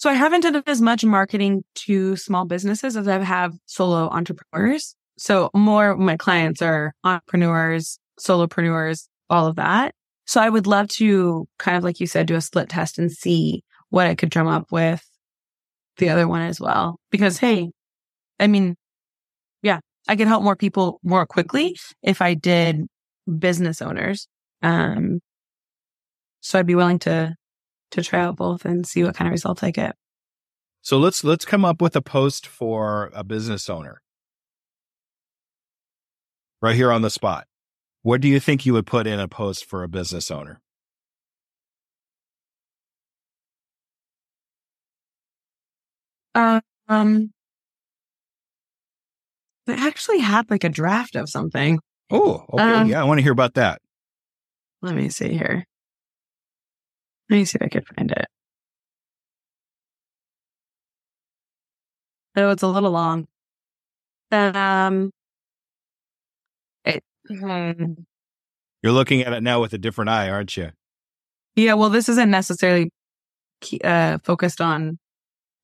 So 0.00 0.08
I 0.08 0.14
haven't 0.14 0.40
done 0.40 0.62
as 0.66 0.80
much 0.80 1.04
marketing 1.04 1.62
to 1.74 2.16
small 2.16 2.46
businesses 2.46 2.96
as 2.96 3.06
I 3.06 3.22
have 3.22 3.52
solo 3.66 4.08
entrepreneurs. 4.08 4.96
So 5.18 5.50
more 5.54 5.90
of 5.90 5.98
my 5.98 6.16
clients 6.16 6.62
are 6.62 6.94
entrepreneurs, 7.04 7.98
solopreneurs, 8.18 9.08
all 9.28 9.46
of 9.46 9.56
that. 9.56 9.94
So 10.24 10.40
I 10.40 10.48
would 10.48 10.66
love 10.66 10.88
to 10.88 11.46
kind 11.58 11.76
of 11.76 11.84
like 11.84 12.00
you 12.00 12.06
said, 12.06 12.24
do 12.24 12.34
a 12.34 12.40
split 12.40 12.70
test 12.70 12.98
and 12.98 13.12
see 13.12 13.62
what 13.90 14.06
I 14.06 14.14
could 14.14 14.30
drum 14.30 14.48
up 14.48 14.72
with 14.72 15.06
the 15.98 16.08
other 16.08 16.26
one 16.26 16.40
as 16.40 16.58
well. 16.58 16.98
Because 17.10 17.36
hey, 17.36 17.70
I 18.38 18.46
mean, 18.46 18.76
yeah, 19.62 19.80
I 20.08 20.16
could 20.16 20.28
help 20.28 20.42
more 20.42 20.56
people 20.56 20.98
more 21.02 21.26
quickly 21.26 21.76
if 22.02 22.22
I 22.22 22.32
did 22.32 22.86
business 23.38 23.82
owners. 23.82 24.28
Um, 24.62 25.20
so 26.40 26.58
I'd 26.58 26.66
be 26.66 26.74
willing 26.74 27.00
to 27.00 27.34
to 27.90 28.02
try 28.02 28.20
out 28.20 28.36
both 28.36 28.64
and 28.64 28.86
see 28.86 29.04
what 29.04 29.14
kind 29.14 29.28
of 29.28 29.32
results 29.32 29.62
I 29.62 29.70
get. 29.70 29.96
So 30.82 30.98
let's 30.98 31.22
let's 31.24 31.44
come 31.44 31.64
up 31.64 31.82
with 31.82 31.94
a 31.96 32.02
post 32.02 32.46
for 32.46 33.10
a 33.14 33.22
business 33.22 33.68
owner. 33.68 34.00
Right 36.62 36.76
here 36.76 36.92
on 36.92 37.02
the 37.02 37.10
spot. 37.10 37.46
What 38.02 38.20
do 38.20 38.28
you 38.28 38.40
think 38.40 38.64
you 38.64 38.72
would 38.72 38.86
put 38.86 39.06
in 39.06 39.20
a 39.20 39.28
post 39.28 39.64
for 39.64 39.82
a 39.82 39.88
business 39.88 40.30
owner? 40.30 40.60
Um, 46.90 47.30
I 49.68 49.74
actually 49.86 50.18
had 50.18 50.50
like 50.50 50.64
a 50.64 50.68
draft 50.68 51.14
of 51.14 51.28
something. 51.28 51.78
Oh, 52.10 52.44
okay. 52.52 52.62
Um, 52.62 52.88
yeah, 52.88 53.00
I 53.00 53.04
want 53.04 53.18
to 53.18 53.22
hear 53.22 53.32
about 53.32 53.54
that. 53.54 53.80
Let 54.82 54.96
me 54.96 55.08
see 55.08 55.32
here. 55.32 55.64
Let 57.30 57.36
me 57.36 57.44
see 57.44 57.58
if 57.60 57.62
I 57.62 57.68
could 57.68 57.86
find 57.86 58.10
it. 58.10 58.26
Oh, 62.36 62.50
it's 62.50 62.62
a 62.62 62.66
little 62.66 62.90
long. 62.90 63.28
Um, 64.32 65.10
it, 66.84 67.04
hmm. 67.28 67.92
You're 68.82 68.92
looking 68.92 69.22
at 69.22 69.32
it 69.32 69.42
now 69.42 69.60
with 69.60 69.72
a 69.72 69.78
different 69.78 70.10
eye, 70.10 70.28
aren't 70.28 70.56
you? 70.56 70.70
yeah, 71.56 71.74
well, 71.74 71.90
this 71.90 72.08
isn't 72.08 72.30
necessarily 72.30 72.90
uh, 73.84 74.18
focused 74.24 74.60
on 74.60 74.98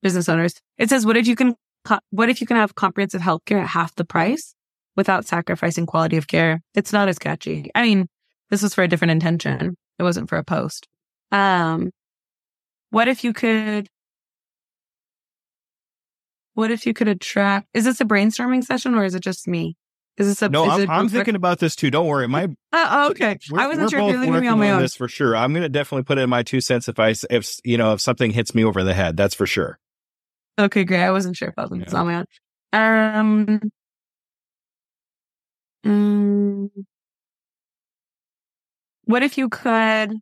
business 0.03 0.29
owners. 0.29 0.55
It 0.79 0.89
says, 0.89 1.07
what 1.07 1.17
if 1.17 1.27
you 1.27 1.37
can, 1.37 1.55
what 2.11 2.29
if 2.29 2.41
you 2.41 2.47
can 2.47 2.57
have 2.57 2.75
comprehensive 2.75 3.23
healthcare 3.23 3.63
at 3.63 3.69
half 3.69 3.95
the 3.95 4.05
price 4.05 4.55
without 4.97 5.27
sacrificing 5.27 5.87
quality 5.87 6.17
of 6.17 6.29
care? 6.29 6.63
It's 6.75 6.93
not 6.93 7.09
as 7.09 7.19
catchy. 7.19 7.71
I 7.75 7.83
mean, 7.83 8.07
this 8.51 8.63
was 8.63 8.75
for 8.75 8.85
a 8.85 8.89
different 8.89 9.13
intention. 9.13 9.77
It 9.99 10.03
wasn't 10.03 10.29
for 10.29 10.39
a 10.39 10.45
post. 10.45 10.87
Um, 11.33 11.91
what 12.91 13.09
if 13.09 13.25
you 13.25 13.33
could, 13.33 13.89
what 16.55 16.71
if 16.71 16.87
you 16.87 16.95
could 16.95 17.09
attract, 17.09 17.69
is 17.75 17.85
this 17.85 18.01
a 18.01 18.05
brainstorming 18.05 18.65
session 18.65 18.95
or 18.95 19.05
is 19.05 19.15
it 19.15 19.21
just 19.21 19.47
me? 19.49 19.77
Is 20.17 20.29
this 20.29 20.41
a, 20.41 20.49
No, 20.49 20.65
I'm, 20.65 20.89
I'm 20.89 21.09
thinking 21.09 21.35
about 21.35 21.59
this 21.59 21.77
too. 21.77 21.91
Don't 21.91 22.07
worry. 22.07 22.27
My 22.27 22.49
oh, 22.73 23.11
okay. 23.11 23.37
I 23.55 23.67
wasn't 23.67 23.91
sure 23.91 23.99
if 24.01 24.07
you 24.07 24.13
both 24.13 24.27
were 24.27 24.33
leaving 24.33 24.41
me 24.41 24.49
on 24.49 24.59
my 24.59 24.71
own. 24.71 24.81
this 24.81 24.97
for 24.97 25.09
sure. 25.09 25.37
I'm 25.37 25.53
going 25.53 25.63
to 25.63 25.69
definitely 25.69 26.05
put 26.05 26.17
it 26.17 26.23
in 26.23 26.31
my 26.31 26.43
two 26.43 26.63
cents 26.63 26.89
if 26.89 26.99
I 26.99 27.15
if 27.29 27.57
you 27.65 27.77
know 27.77 27.93
if 27.93 28.01
something 28.01 28.31
hits 28.31 28.55
me 28.55 28.65
over 28.65 28.83
the 28.83 28.95
head. 28.95 29.19
That's 29.19 29.35
for 29.35 29.47
sure. 29.47 29.79
Okay, 30.59 30.85
great. 30.85 31.03
I 31.03 31.11
wasn't 31.11 31.37
sure 31.37 31.49
if 31.49 31.55
I 31.59 31.67
was 31.67 31.79
Yeah. 31.93 31.99
on 32.01 32.07
my 32.07 32.15
own. 32.17 32.25
Um, 32.73 33.71
mm, 35.85 36.71
what 39.05 39.23
if 39.23 39.37
you 39.37 39.51
could? 39.51 40.15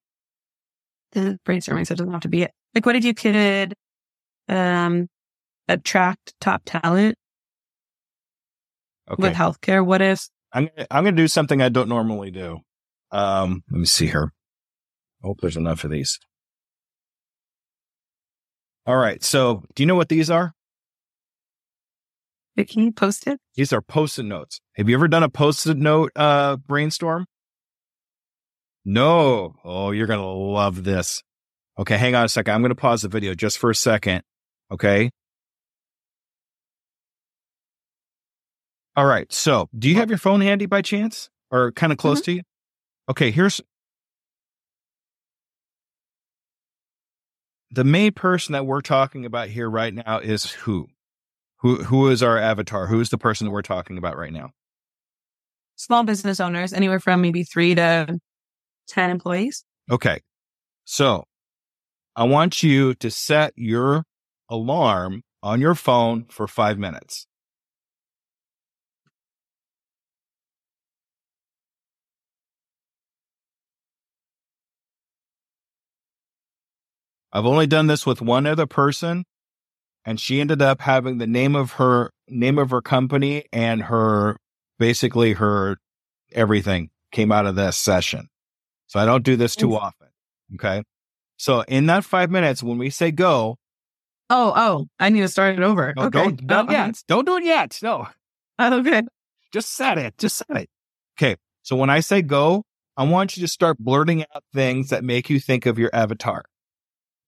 Brainstorming, 1.14 1.86
so 1.86 1.92
it 1.92 1.98
doesn't 1.98 2.12
have 2.12 2.22
to 2.22 2.28
be 2.28 2.42
it. 2.42 2.50
Like, 2.74 2.86
what 2.86 2.96
if 2.96 3.04
you 3.04 3.14
could, 3.14 3.74
um, 4.48 5.08
attract 5.68 6.34
top 6.40 6.62
talent 6.66 7.16
Okay. 9.10 9.22
with 9.22 9.34
healthcare? 9.34 9.84
What 9.84 10.02
if? 10.02 10.28
I'm 10.52 10.68
I'm 10.90 11.04
going 11.04 11.16
to 11.16 11.22
do 11.22 11.28
something 11.28 11.60
I 11.60 11.68
don't 11.68 11.88
normally 11.88 12.30
do. 12.30 12.60
Um, 13.10 13.62
let 13.70 13.78
me 13.80 13.86
see 13.86 14.06
here. 14.06 14.32
I 15.22 15.26
hope 15.26 15.40
there's 15.40 15.56
enough 15.56 15.84
of 15.84 15.90
these. 15.90 16.18
All 18.86 18.96
right. 18.96 19.22
So, 19.22 19.62
do 19.74 19.82
you 19.82 19.86
know 19.86 19.94
what 19.94 20.08
these 20.08 20.30
are? 20.30 20.52
Can 22.56 22.84
you 22.84 22.92
post 22.92 23.26
it? 23.26 23.40
These 23.56 23.72
are 23.72 23.80
post-it 23.82 24.22
notes. 24.24 24.60
Have 24.76 24.88
you 24.88 24.94
ever 24.96 25.08
done 25.08 25.24
a 25.24 25.28
post-it 25.28 25.76
note 25.76 26.12
uh, 26.14 26.56
brainstorm? 26.56 27.26
No. 28.84 29.54
Oh, 29.64 29.90
you're 29.90 30.06
going 30.06 30.20
to 30.20 30.26
love 30.26 30.84
this. 30.84 31.22
Okay, 31.78 31.96
hang 31.96 32.14
on 32.14 32.24
a 32.24 32.28
second. 32.28 32.54
I'm 32.54 32.60
going 32.60 32.70
to 32.70 32.76
pause 32.76 33.02
the 33.02 33.08
video 33.08 33.34
just 33.34 33.58
for 33.58 33.70
a 33.70 33.74
second. 33.74 34.22
Okay. 34.70 35.10
All 38.96 39.06
right. 39.06 39.32
So, 39.32 39.68
do 39.76 39.88
you 39.88 39.96
have 39.96 40.08
your 40.08 40.18
phone 40.18 40.40
handy 40.40 40.66
by 40.66 40.82
chance 40.82 41.30
or 41.50 41.72
kind 41.72 41.92
of 41.92 41.98
mm-hmm. 41.98 42.02
close 42.02 42.20
to 42.22 42.32
you? 42.32 42.42
Okay, 43.08 43.30
here's 43.30 43.60
the 47.70 47.84
main 47.84 48.12
person 48.12 48.52
that 48.52 48.66
we're 48.66 48.80
talking 48.80 49.26
about 49.26 49.48
here 49.48 49.68
right 49.68 49.92
now 49.92 50.18
is 50.18 50.50
who? 50.50 50.88
Who 51.58 51.82
who 51.82 52.08
is 52.08 52.22
our 52.22 52.38
avatar? 52.38 52.86
Who 52.86 53.00
is 53.00 53.10
the 53.10 53.18
person 53.18 53.46
that 53.46 53.50
we're 53.50 53.62
talking 53.62 53.98
about 53.98 54.16
right 54.16 54.32
now? 54.32 54.50
Small 55.76 56.04
business 56.04 56.38
owners, 56.38 56.72
anywhere 56.72 57.00
from 57.00 57.20
maybe 57.20 57.42
three 57.42 57.74
to 57.74 58.18
10 58.88 59.10
employees. 59.10 59.64
Okay. 59.90 60.20
So 60.84 61.24
I 62.16 62.24
want 62.24 62.62
you 62.62 62.94
to 62.94 63.10
set 63.10 63.52
your 63.56 64.04
alarm 64.48 65.22
on 65.42 65.60
your 65.60 65.74
phone 65.74 66.26
for 66.30 66.46
five 66.46 66.78
minutes. 66.78 67.26
I've 77.32 77.46
only 77.46 77.66
done 77.66 77.88
this 77.88 78.06
with 78.06 78.22
one 78.22 78.46
other 78.46 78.66
person, 78.66 79.24
and 80.04 80.20
she 80.20 80.40
ended 80.40 80.62
up 80.62 80.80
having 80.80 81.18
the 81.18 81.26
name 81.26 81.56
of 81.56 81.72
her 81.72 82.10
name 82.28 82.58
of 82.58 82.70
her 82.70 82.80
company 82.80 83.44
and 83.52 83.82
her 83.82 84.36
basically 84.78 85.32
her 85.32 85.78
everything 86.32 86.90
came 87.10 87.32
out 87.32 87.44
of 87.44 87.56
this 87.56 87.76
session. 87.76 88.28
So 88.86 89.00
I 89.00 89.04
don't 89.06 89.24
do 89.24 89.36
this 89.36 89.56
too 89.56 89.74
often. 89.76 90.08
Okay. 90.54 90.82
So 91.36 91.62
in 91.62 91.86
that 91.86 92.04
five 92.04 92.30
minutes, 92.30 92.62
when 92.62 92.78
we 92.78 92.90
say 92.90 93.10
go, 93.10 93.56
Oh, 94.30 94.52
oh, 94.56 94.86
I 94.98 95.10
need 95.10 95.20
to 95.20 95.28
start 95.28 95.54
it 95.58 95.62
over. 95.62 95.92
no, 95.96 96.04
okay. 96.04 96.30
don't, 96.32 96.50
Oh, 96.50 96.60
okay. 96.62 96.72
yet. 96.72 97.02
Don't 97.08 97.26
do 97.26 97.36
it 97.36 97.44
yet. 97.44 97.78
No, 97.82 98.08
oh, 98.58 98.78
Okay. 98.78 99.02
just 99.52 99.70
set 99.74 99.98
it. 99.98 100.16
Just 100.18 100.36
set 100.36 100.56
it. 100.56 100.68
Okay. 101.18 101.36
So 101.62 101.76
when 101.76 101.90
I 101.90 102.00
say 102.00 102.22
go, 102.22 102.64
I 102.96 103.04
want 103.04 103.36
you 103.36 103.40
to 103.42 103.48
start 103.48 103.78
blurting 103.78 104.22
out 104.34 104.44
things 104.54 104.90
that 104.90 105.02
make 105.04 105.28
you 105.28 105.40
think 105.40 105.66
of 105.66 105.78
your 105.78 105.90
avatar. 105.92 106.44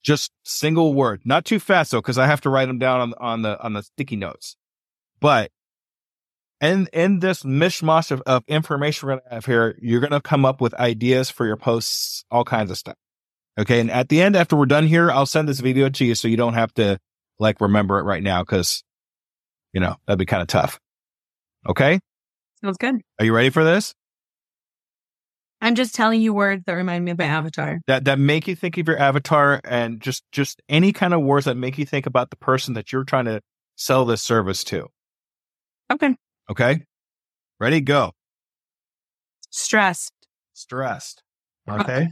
Just 0.02 0.30
single 0.44 0.94
word, 0.94 1.22
not 1.24 1.44
too 1.44 1.58
fast 1.58 1.90
though, 1.90 2.00
because 2.00 2.18
I 2.18 2.26
have 2.26 2.40
to 2.42 2.50
write 2.50 2.66
them 2.66 2.78
down 2.78 3.00
on, 3.00 3.14
on 3.18 3.42
the, 3.42 3.60
on 3.62 3.72
the 3.72 3.82
sticky 3.82 4.16
notes. 4.16 4.56
But 5.20 5.50
in, 6.60 6.88
in 6.92 7.20
this 7.20 7.42
mishmash 7.42 8.10
of, 8.10 8.22
of 8.22 8.44
information 8.48 9.06
we're 9.06 9.14
going 9.14 9.22
to 9.28 9.34
have 9.34 9.46
here, 9.46 9.78
you're 9.80 10.00
going 10.00 10.12
to 10.12 10.20
come 10.20 10.44
up 10.44 10.60
with 10.60 10.74
ideas 10.74 11.30
for 11.30 11.46
your 11.46 11.56
posts, 11.56 12.24
all 12.30 12.44
kinds 12.44 12.70
of 12.70 12.78
stuff. 12.78 12.96
Okay. 13.58 13.80
And 13.80 13.90
at 13.90 14.08
the 14.08 14.22
end, 14.22 14.36
after 14.36 14.56
we're 14.56 14.66
done 14.66 14.86
here, 14.86 15.10
I'll 15.10 15.26
send 15.26 15.48
this 15.48 15.60
video 15.60 15.88
to 15.88 16.04
you 16.04 16.14
so 16.14 16.28
you 16.28 16.36
don't 16.36 16.54
have 16.54 16.72
to 16.74 16.98
like 17.38 17.60
remember 17.60 17.98
it 17.98 18.02
right 18.02 18.22
now 18.22 18.42
because, 18.42 18.82
you 19.72 19.80
know, 19.80 19.96
that'd 20.06 20.18
be 20.18 20.26
kind 20.26 20.42
of 20.42 20.48
tough. 20.48 20.78
Okay. 21.68 22.00
Sounds 22.62 22.78
good. 22.78 22.96
Are 23.18 23.24
you 23.24 23.34
ready 23.34 23.50
for 23.50 23.64
this? 23.64 23.94
I'm 25.60 25.74
just 25.74 25.94
telling 25.94 26.20
you 26.20 26.34
words 26.34 26.64
that 26.66 26.74
remind 26.74 27.04
me 27.04 27.12
of 27.12 27.18
my 27.18 27.24
avatar. 27.24 27.80
That 27.86 28.04
that 28.04 28.18
make 28.18 28.46
you 28.46 28.54
think 28.54 28.76
of 28.76 28.86
your 28.86 28.98
avatar 28.98 29.60
and 29.64 30.00
just 30.00 30.22
just 30.30 30.60
any 30.68 30.92
kind 30.92 31.14
of 31.14 31.22
words 31.22 31.46
that 31.46 31.56
make 31.56 31.78
you 31.78 31.86
think 31.86 32.06
about 32.06 32.30
the 32.30 32.36
person 32.36 32.74
that 32.74 32.92
you're 32.92 33.04
trying 33.04 33.24
to 33.24 33.40
sell 33.74 34.04
this 34.04 34.22
service 34.22 34.64
to. 34.64 34.88
Okay. 35.90 36.14
Okay? 36.50 36.84
Ready? 37.58 37.80
Go. 37.80 38.12
Stressed. 39.50 40.12
Stressed. 40.52 41.22
Okay. 41.68 42.08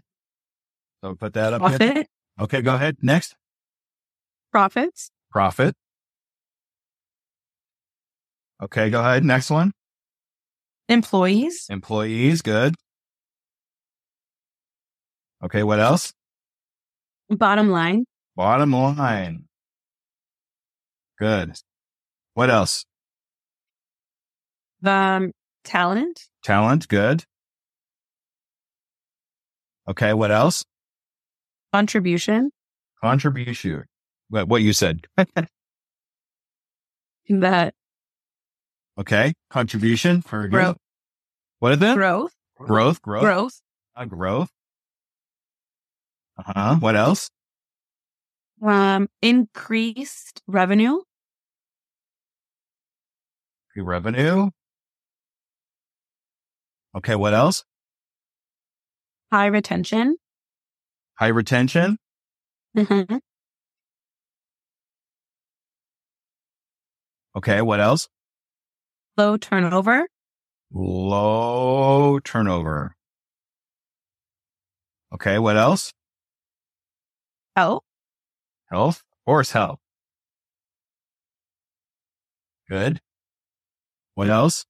So 1.03 1.15
put 1.15 1.35
that 1.35 1.53
up. 1.53 1.63
here. 1.63 1.79
Profit. 1.79 2.07
Okay, 2.41 2.63
go 2.63 2.75
ahead. 2.75 2.97
Next. 3.03 3.37
Profits. 4.51 5.11
Profit. 5.31 5.75
Okay, 8.63 8.91
go 8.91 9.01
ahead. 9.01 9.25
Next 9.25 9.51
one. 9.51 9.73
Employees. 10.89 11.67
Employees. 11.69 12.43
Good. 12.43 12.75
Okay, 15.45 15.63
what 15.63 15.81
else? 15.81 16.13
Bottom 17.29 17.71
line. 17.71 18.05
Bottom 18.37 18.73
line. 18.73 19.45
Good. 21.19 21.53
What 22.35 22.51
else? 22.51 22.85
Um, 24.87 25.33
talent. 25.65 26.21
Talent. 26.43 26.89
Good. 26.89 27.25
Okay, 29.89 30.15
what 30.15 30.31
else? 30.31 30.65
Contribution. 31.73 32.51
Contribution. 33.03 33.85
What, 34.29 34.49
what 34.49 34.63
you 34.63 34.73
said. 34.73 35.07
That 37.29 37.73
Okay. 38.99 39.33
Contribution 39.51 40.21
for 40.21 40.47
growth. 40.47 40.77
What 41.59 41.73
is 41.73 41.83
it? 41.83 41.95
Growth. 41.95 42.33
Growth. 42.59 43.01
Growth. 43.01 43.23
Growth. 43.23 43.61
Uh, 43.97 44.05
growth. 44.05 44.51
Uh 46.37 46.43
huh. 46.47 46.77
What 46.81 46.97
else? 46.97 47.31
Um, 48.63 49.09
increased 49.23 50.43
revenue. 50.47 51.01
Revenue. 53.77 54.51
Okay. 56.97 57.15
What 57.15 57.35
else? 57.35 57.65
High 59.33 59.47
retention. 59.47 60.17
High 61.19 61.29
retention. 61.29 61.99
Mhm. 62.77 63.21
Okay. 67.37 67.61
What 67.63 67.81
else? 67.81 68.09
Low 69.17 69.37
turnover. 69.37 70.07
Low 70.73 72.19
turnover. 72.21 72.97
Okay. 75.13 75.39
What 75.39 75.57
else? 75.57 75.93
Health. 77.57 77.85
Health. 78.71 79.03
Horse 79.27 79.53
health. 79.53 79.79
Good. 82.69 83.01
What 84.15 84.29
else? 84.29 84.65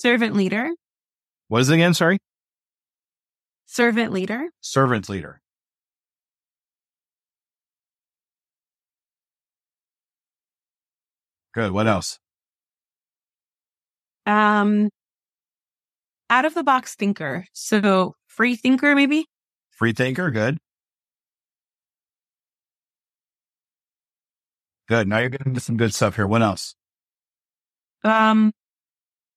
Servant 0.00 0.34
leader. 0.34 0.70
What 1.48 1.60
is 1.60 1.68
it 1.68 1.74
again? 1.74 1.92
Sorry. 1.92 2.16
Servant 3.66 4.14
leader. 4.14 4.48
Servant 4.62 5.10
leader. 5.10 5.42
Good. 11.52 11.72
What 11.72 11.86
else? 11.86 12.18
Um, 14.24 14.88
out 16.30 16.46
of 16.46 16.54
the 16.54 16.62
box 16.62 16.94
thinker. 16.94 17.44
So 17.52 18.14
free 18.26 18.56
thinker, 18.56 18.94
maybe. 18.94 19.26
Free 19.68 19.92
thinker. 19.92 20.30
Good. 20.30 20.56
Good. 24.88 25.08
Now 25.08 25.18
you're 25.18 25.28
getting 25.28 25.48
into 25.48 25.60
some 25.60 25.76
good 25.76 25.92
stuff 25.92 26.16
here. 26.16 26.26
What 26.26 26.40
else? 26.40 26.74
Um, 28.02 28.52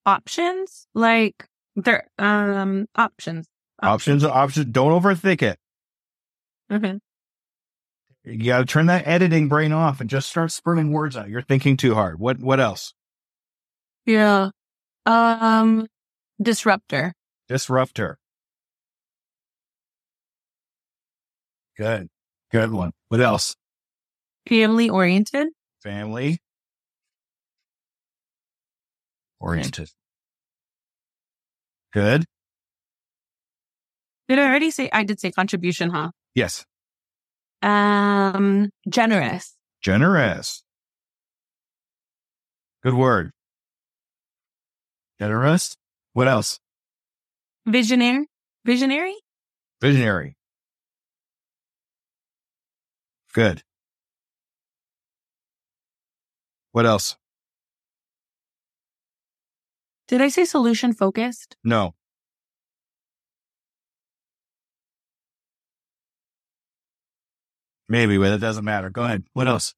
options 0.06 0.88
like 0.94 1.48
there. 1.76 2.08
Um, 2.18 2.88
options. 2.96 3.48
Options. 3.82 4.24
Options. 4.24 4.68
Don't 4.68 4.92
overthink 4.92 5.42
it. 5.42 5.60
Okay. 6.72 7.00
You 8.24 8.46
got 8.46 8.60
to 8.60 8.66
turn 8.66 8.86
that 8.86 9.06
editing 9.06 9.50
brain 9.50 9.74
off 9.74 10.00
and 10.00 10.10
just 10.10 10.30
start 10.30 10.52
spurting 10.52 10.92
words 10.92 11.18
out. 11.18 11.30
You're 11.30 11.42
thinking 11.42 11.76
too 11.76 11.94
hard. 11.94 12.20
What? 12.20 12.39
What 12.39 12.60
else? 12.60 12.94
Yeah. 14.06 14.50
Um, 15.06 15.88
disruptor. 16.42 17.13
Disruptor. 17.50 18.18
Good. 21.78 22.08
Good 22.52 22.72
one. 22.72 22.92
What 23.10 23.20
else? 23.20 23.56
Family 24.48 24.89
oriented. 24.89 25.50
Family 25.82 26.39
oriented. 29.43 29.89
Good. 31.91 32.25
Did 34.29 34.39
I 34.39 34.45
already 34.45 34.71
say? 34.71 34.89
I 34.91 35.03
did 35.03 35.19
say 35.19 35.32
contribution, 35.32 35.89
huh? 35.89 36.12
Yes. 36.34 36.65
Um, 37.62 38.69
generous. 38.89 39.56
Generous. 39.82 40.63
Good 42.82 42.93
word. 42.93 43.32
Generous. 45.19 45.75
What 46.13 46.27
else? 46.27 46.60
Visionary. 47.65 48.27
Visionary. 48.65 49.15
Visionary. 49.82 50.36
Good. 53.34 53.63
What 56.71 56.86
else? 56.86 57.17
Did 60.13 60.21
I 60.21 60.28
say 60.30 60.45
solution 60.45 60.93
focused? 60.93 61.58
No. 61.63 61.95
Maybe, 67.89 68.19
but 68.19 68.32
it 68.32 68.38
doesn't 68.38 68.63
matter. 68.63 68.91
Go 68.91 69.06
ahead. 69.06 69.23
What 69.34 69.47
else? 69.47 69.73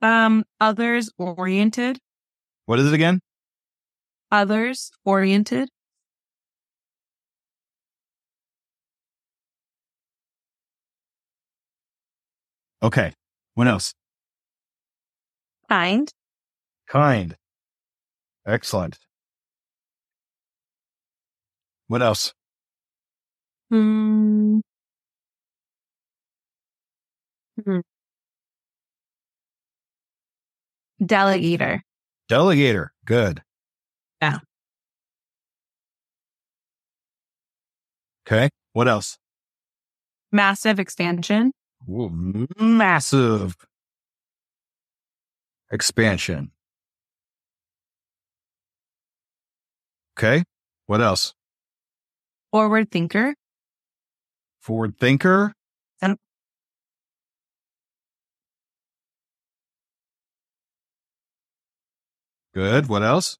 Um, 0.00 0.44
others 0.62 1.10
oriented. 1.18 1.98
What 2.64 2.78
is 2.78 2.86
it 2.86 2.94
again? 2.94 3.20
Others 4.32 4.92
oriented. 5.04 5.68
Okay. 12.82 13.12
What 13.56 13.68
else? 13.68 13.92
Kind. 15.68 16.14
Kind. 16.88 17.36
Excellent. 18.46 18.98
What 21.88 22.02
else? 22.02 22.32
Hmm. 23.70 24.60
Hmm. 27.64 27.80
Delegator. 31.02 31.80
Delegator. 32.30 32.88
Good. 33.04 33.42
Yeah. 34.22 34.38
Okay. 38.26 38.48
What 38.72 38.88
else? 38.88 39.18
Massive 40.32 40.78
expansion. 40.80 41.52
Ooh, 41.88 42.46
massive 42.58 43.56
expansion. 45.70 46.50
Okay. 50.18 50.44
What 50.86 51.02
else? 51.02 51.34
Forward 52.50 52.90
thinker. 52.90 53.34
Forward 54.60 54.98
thinker. 54.98 55.52
And- 56.00 56.16
Good. 62.54 62.88
What 62.88 63.02
else? 63.02 63.36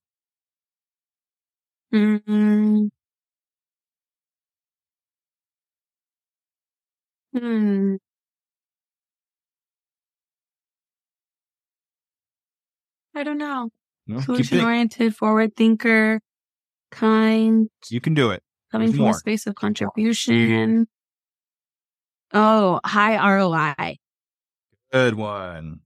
Mm. 1.95 2.91
Hmm. 7.33 7.97
I 13.15 13.23
don't 13.23 13.39
know. 13.39 13.71
No, 14.07 14.21
Solution 14.21 14.61
oriented, 14.61 15.17
forward 15.17 15.57
thinker, 15.57 16.21
kind, 16.91 17.69
You 17.89 18.01
can 18.01 18.15
do 18.15 18.31
it. 18.31 18.43
coming 18.73 18.89
There's 18.89 18.97
from 18.97 19.05
more. 19.05 19.11
a 19.13 19.15
space 19.15 19.47
of 19.47 19.55
contribution. 19.55 20.87
Oh, 22.33 22.81
high 22.85 23.17
ROI. 23.37 23.97
Good 24.93 25.15
one. 25.15 25.81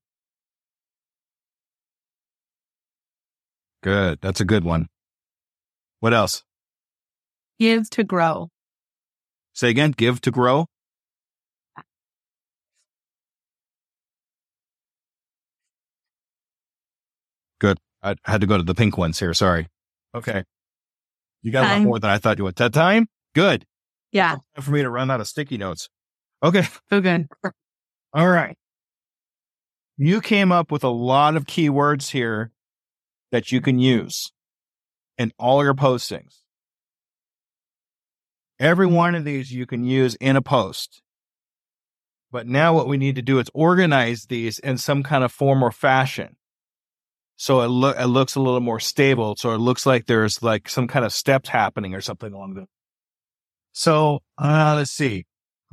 Good. 3.83 4.19
That's 4.21 4.41
a 4.41 4.45
good 4.45 4.65
one. 4.65 4.89
What 6.01 6.13
else? 6.15 6.43
Give 7.59 7.89
to 7.91 8.05
grow. 8.05 8.49
Say 9.55 9.69
again. 9.71 9.93
Give 9.93 10.21
to 10.23 10.31
grow. 10.31 10.67
Good. 17.61 17.79
I 18.03 18.15
had 18.25 18.41
to 18.41 18.47
go 18.47 18.57
to 18.57 18.63
the 18.63 18.75
pink 18.75 18.97
ones 18.97 19.19
here. 19.19 19.35
Sorry. 19.35 19.67
Okay. 20.15 20.45
You 21.43 21.53
got 21.53 21.65
a 21.65 21.79
lot 21.79 21.83
more 21.83 21.99
than 21.99 22.11
I 22.11 22.19
thought 22.19 22.39
you 22.39 22.45
would. 22.45 22.57
That 22.57 22.73
time? 22.73 23.09
Good. 23.35 23.65
Yeah. 24.13 24.37
Time 24.55 24.63
for 24.63 24.71
me 24.71 24.83
to 24.83 24.91
run 24.91 25.11
out 25.11 25.21
of 25.21 25.29
sticky 25.29 25.59
notes. 25.59 25.89
Okay. 26.43 26.67
So 26.91 27.01
good. 27.01 27.29
All 28.13 28.29
right. 28.29 28.57
You 29.97 30.21
came 30.21 30.51
up 30.51 30.73
with 30.73 30.83
a 30.83 30.89
lot 30.89 31.37
of 31.37 31.45
keywords 31.45 32.11
here 32.11 32.51
that 33.31 33.53
you 33.53 33.61
can 33.61 33.79
use 33.79 34.33
in 35.19 35.33
all 35.39 35.63
your 35.63 35.75
postings. 35.75 36.39
Every 38.59 38.87
one 38.87 39.15
of 39.15 39.25
these 39.25 39.53
you 39.53 39.67
can 39.67 39.85
use 39.85 40.17
in 40.17 40.37
a 40.37 40.43
post. 40.43 41.03
But 42.33 42.47
now 42.47 42.75
what 42.75 42.89
we 42.89 42.97
need 42.97 43.17
to 43.17 43.23
do 43.23 43.39
is 43.39 43.51
organize 43.55 44.27
these 44.27 44.59
in 44.59 44.79
some 44.79 45.03
kind 45.03 45.25
of 45.25 45.33
form 45.33 45.63
or 45.63 45.71
fashion. 45.71 46.37
So 47.41 47.63
it, 47.63 47.69
look 47.69 47.99
it 47.99 48.09
looks 48.09 48.35
a 48.35 48.41
little 48.41 48.61
more 48.61 48.79
stable. 48.79 49.35
So 49.35 49.53
it 49.53 49.59
looks 49.61 49.87
like 49.87 50.05
there's 50.05 50.43
like 50.43 50.69
some 50.69 50.87
kind 50.87 51.07
of 51.07 51.13
steps 51.13 51.49
happening 51.49 51.95
or 51.95 52.03
something 52.03 52.35
along 52.35 52.53
the. 52.53 52.67
So 53.73 54.21
uh, 54.37 54.75
let's 54.77 54.91
see. 54.91 55.25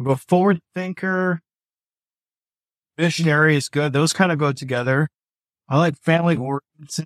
Go 0.02 0.16
forward 0.16 0.62
thinker. 0.74 1.42
Visionary 2.98 3.58
is 3.58 3.68
good. 3.68 3.92
Those 3.92 4.14
kind 4.14 4.32
of 4.32 4.38
go 4.38 4.54
together. 4.54 5.10
I 5.68 5.78
like 5.78 5.98
family 5.98 6.38
oriented. 6.38 7.06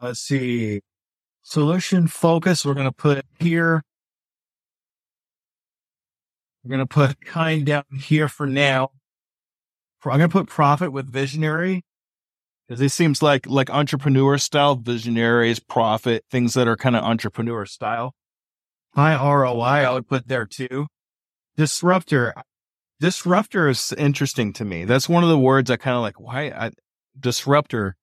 Let's 0.00 0.18
see. 0.18 0.80
Solution 1.44 2.08
focus. 2.08 2.66
We're 2.66 2.74
going 2.74 2.86
to 2.86 2.92
put 2.92 3.24
here. 3.38 3.84
We're 6.64 6.70
going 6.70 6.80
to 6.80 6.92
put 6.92 7.20
kind 7.20 7.64
down 7.64 7.84
here 8.00 8.26
for 8.26 8.48
now. 8.48 8.90
I'm 10.10 10.18
going 10.18 10.30
to 10.30 10.32
put 10.32 10.48
profit 10.48 10.92
with 10.92 11.10
visionary 11.10 11.84
because 12.66 12.80
it 12.80 12.90
seems 12.90 13.22
like, 13.22 13.46
like 13.46 13.70
entrepreneur 13.70 14.38
style 14.38 14.76
visionaries, 14.76 15.60
profit, 15.60 16.24
things 16.30 16.54
that 16.54 16.66
are 16.66 16.76
kind 16.76 16.96
of 16.96 17.04
entrepreneur 17.04 17.66
style. 17.66 18.14
High 18.94 19.14
ROI, 19.14 19.62
I 19.62 19.92
would 19.92 20.08
put 20.08 20.28
there 20.28 20.46
too. 20.46 20.86
Disruptor. 21.56 22.34
Disruptor 23.00 23.68
is 23.68 23.92
interesting 23.98 24.52
to 24.54 24.64
me. 24.64 24.84
That's 24.84 25.08
one 25.08 25.22
of 25.22 25.28
the 25.28 25.38
words 25.38 25.70
I 25.70 25.76
kind 25.76 25.96
of 25.96 26.02
like. 26.02 26.20
Why 26.20 26.48
I, 26.50 26.70
disruptor? 27.18 27.96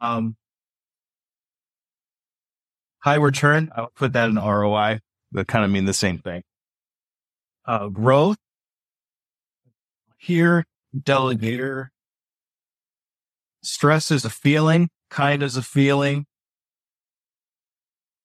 Um, 0.00 0.36
high 2.98 3.14
return. 3.14 3.70
I 3.74 3.82
would 3.82 3.94
put 3.94 4.12
that 4.12 4.28
in 4.28 4.36
ROI. 4.36 5.00
That 5.32 5.48
kind 5.48 5.64
of 5.64 5.70
mean 5.70 5.84
the 5.84 5.94
same 5.94 6.18
thing. 6.18 6.42
Uh, 7.64 7.88
growth. 7.88 8.36
Here, 10.18 10.64
delegator. 11.04 11.88
Stress 13.62 14.10
is 14.10 14.24
a 14.24 14.30
feeling. 14.30 14.88
Kind 15.10 15.42
is 15.42 15.56
a 15.56 15.62
feeling. 15.62 16.26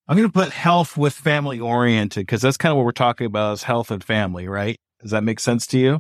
I'm 0.08 0.18
going 0.18 0.28
to 0.28 0.34
put 0.34 0.50
health 0.52 0.98
with 0.98 1.14
family 1.14 1.60
oriented 1.60 2.26
because 2.26 2.42
that's 2.42 2.58
kind 2.58 2.72
of 2.72 2.78
what 2.78 2.86
we're 2.86 2.92
talking 2.92 3.28
about 3.28 3.54
is 3.54 3.64
health 3.64 3.92
and 3.92 4.04
family, 4.04 4.48
right? 4.48 4.78
Does 5.02 5.12
that 5.12 5.24
make 5.24 5.40
sense 5.40 5.66
to 5.68 5.80
you? 5.80 6.00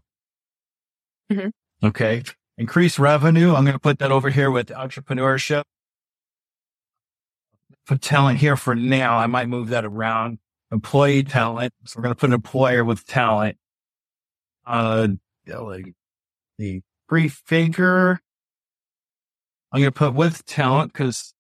Mhm. 1.32 1.52
Okay. 1.84 2.24
Increase 2.58 3.00
revenue. 3.00 3.56
I'm 3.56 3.64
going 3.64 3.74
to 3.74 3.80
put 3.80 4.00
that 4.00 4.12
over 4.12 4.30
here 4.30 4.52
with 4.52 4.68
entrepreneurship. 4.68 5.64
Put 7.88 8.02
talent 8.02 8.40
here 8.40 8.56
for 8.58 8.76
now. 8.76 9.18
I 9.18 9.28
might 9.28 9.48
move 9.48 9.70
that 9.70 9.86
around. 9.86 10.40
Employee 10.72 11.24
talent. 11.24 11.74
So 11.86 11.98
we're 11.98 12.04
going 12.04 12.16
to 12.16 12.20
put 12.20 12.30
an 12.30 12.34
employer 12.34 12.84
with 12.84 13.06
talent. 13.06 13.58
Uh, 14.66 15.08
like 15.48 15.94
the 16.62 16.82
free 17.10 17.28
thinker. 17.28 18.20
I'm 19.74 19.82
going 19.82 19.92
to 19.92 19.98
put 19.98 20.14
with 20.14 20.46
talent 20.46 20.94
because 20.94 21.34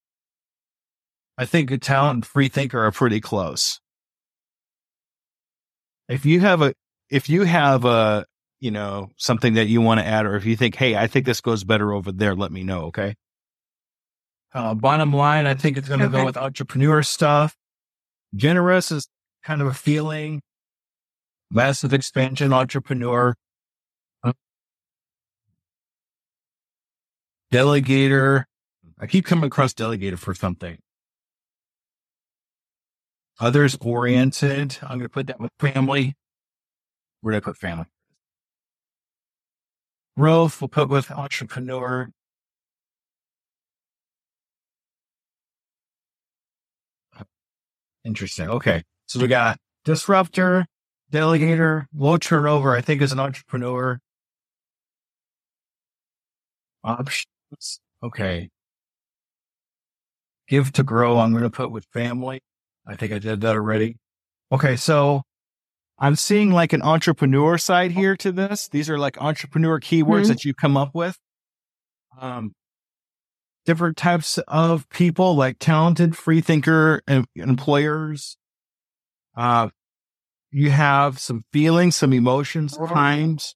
I 1.37 1.45
think 1.45 1.69
a 1.71 1.77
talent 1.77 2.15
and 2.15 2.25
free 2.25 2.49
thinker 2.49 2.79
are 2.79 2.91
pretty 2.91 3.21
close. 3.21 3.79
If 6.09 6.25
you 6.25 6.39
have 6.41 6.61
a, 6.61 6.73
if 7.09 7.29
you 7.29 7.43
have 7.43 7.85
a, 7.85 8.25
you 8.59 8.71
know, 8.71 9.09
something 9.17 9.53
that 9.53 9.67
you 9.67 9.81
want 9.81 9.99
to 9.99 10.05
add, 10.05 10.25
or 10.25 10.35
if 10.35 10.45
you 10.45 10.55
think, 10.55 10.75
hey, 10.75 10.95
I 10.95 11.07
think 11.07 11.25
this 11.25 11.41
goes 11.41 11.63
better 11.63 11.93
over 11.93 12.11
there, 12.11 12.35
let 12.35 12.51
me 12.51 12.63
know. 12.63 12.85
Okay. 12.85 13.15
Uh, 14.53 14.73
bottom 14.73 15.13
line, 15.13 15.45
I 15.45 15.53
think 15.53 15.77
it's 15.77 15.87
going 15.87 15.99
to 16.01 16.07
Okay. 16.07 16.17
go 16.17 16.25
with 16.25 16.35
entrepreneur 16.37 17.01
stuff. 17.03 17.55
Generous 18.35 18.91
is 18.91 19.07
kind 19.43 19.61
of 19.61 19.67
a 19.67 19.73
feeling. 19.73 20.41
Massive 21.49 21.93
expansion 21.93 22.53
entrepreneur. 22.53 23.35
Delegator. 27.51 28.45
I 28.99 29.07
keep 29.07 29.25
coming 29.25 29.45
across 29.45 29.73
delegator 29.73 30.17
for 30.17 30.33
something. 30.33 30.77
Others 33.39 33.77
oriented. 33.81 34.77
I'm 34.83 34.99
going 34.99 35.01
to 35.01 35.09
put 35.09 35.27
that 35.27 35.39
with 35.39 35.51
family. 35.59 36.15
Where 37.21 37.33
did 37.33 37.37
I 37.37 37.41
put 37.41 37.57
family? 37.57 37.85
Growth, 40.17 40.61
we'll 40.61 40.67
put 40.67 40.89
with 40.89 41.09
entrepreneur. 41.11 42.09
Interesting. 48.03 48.49
Okay. 48.49 48.83
So 49.07 49.19
we 49.19 49.27
got 49.27 49.57
disruptor, 49.85 50.65
delegator, 51.11 51.85
low 51.93 52.17
turnover, 52.17 52.75
I 52.75 52.81
think 52.81 53.01
is 53.01 53.11
an 53.11 53.19
entrepreneur. 53.19 53.99
Options. 56.83 57.27
Okay. 58.03 58.49
Give 60.47 60.71
to 60.73 60.83
grow, 60.83 61.17
I'm 61.19 61.31
going 61.31 61.43
to 61.43 61.49
put 61.49 61.71
with 61.71 61.85
family. 61.93 62.41
I 62.87 62.95
think 62.95 63.13
I 63.13 63.19
did 63.19 63.41
that 63.41 63.55
already. 63.55 63.97
Okay. 64.51 64.75
So 64.75 65.21
I'm 65.99 66.15
seeing 66.15 66.51
like 66.51 66.73
an 66.73 66.81
entrepreneur 66.81 67.57
side 67.57 67.91
here 67.91 68.17
to 68.17 68.31
this. 68.31 68.67
These 68.67 68.89
are 68.89 68.97
like 68.97 69.21
entrepreneur 69.21 69.79
keywords 69.79 70.23
Mhm. 70.25 70.27
that 70.29 70.45
you 70.45 70.53
come 70.53 70.75
up 70.75 70.93
with. 70.93 71.17
Um, 72.19 72.53
different 73.65 73.95
types 73.97 74.37
of 74.47 74.89
people 74.89 75.35
like 75.35 75.57
talented 75.59 76.17
free 76.17 76.41
thinker 76.41 77.01
em- 77.07 77.25
employers. 77.35 78.35
Uh, 79.37 79.69
you 80.49 80.71
have 80.71 81.19
some 81.19 81.43
feelings, 81.53 81.95
some 81.95 82.11
emotions, 82.11 82.75
times. 82.75 83.55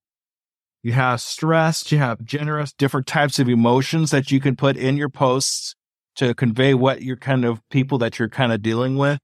You 0.85 0.91
have 0.91 1.19
stress, 1.19 1.91
you 1.91 1.97
have 1.97 2.23
generous, 2.23 2.71
different 2.71 3.07
types 3.07 3.39
of 3.39 3.49
emotions 3.49 4.11
that 4.11 4.29
you 4.29 4.39
can 4.39 4.55
put 4.55 4.77
in 4.77 4.97
your 4.97 5.09
posts 5.09 5.73
to 6.17 6.35
convey 6.35 6.75
what 6.75 7.01
you're 7.01 7.15
kind 7.15 7.43
of 7.43 7.59
people 7.71 7.97
that 7.97 8.19
you're 8.19 8.29
kind 8.29 8.53
of 8.53 8.61
dealing 8.61 8.95
with. 8.95 9.17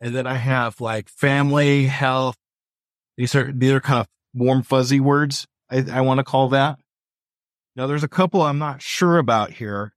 And 0.00 0.12
then 0.12 0.26
I 0.26 0.34
have 0.34 0.80
like 0.80 1.08
family, 1.08 1.86
health. 1.86 2.34
These 3.16 3.36
are, 3.36 3.52
these 3.52 3.70
are 3.70 3.80
kind 3.80 4.00
of 4.00 4.08
warm, 4.34 4.64
fuzzy 4.64 4.98
words. 4.98 5.46
I, 5.70 5.84
I 5.88 6.00
want 6.00 6.18
to 6.18 6.24
call 6.24 6.48
that. 6.48 6.80
Now 7.76 7.86
there's 7.86 8.02
a 8.02 8.08
couple 8.08 8.42
I'm 8.42 8.58
not 8.58 8.82
sure 8.82 9.18
about 9.18 9.52
here. 9.52 9.92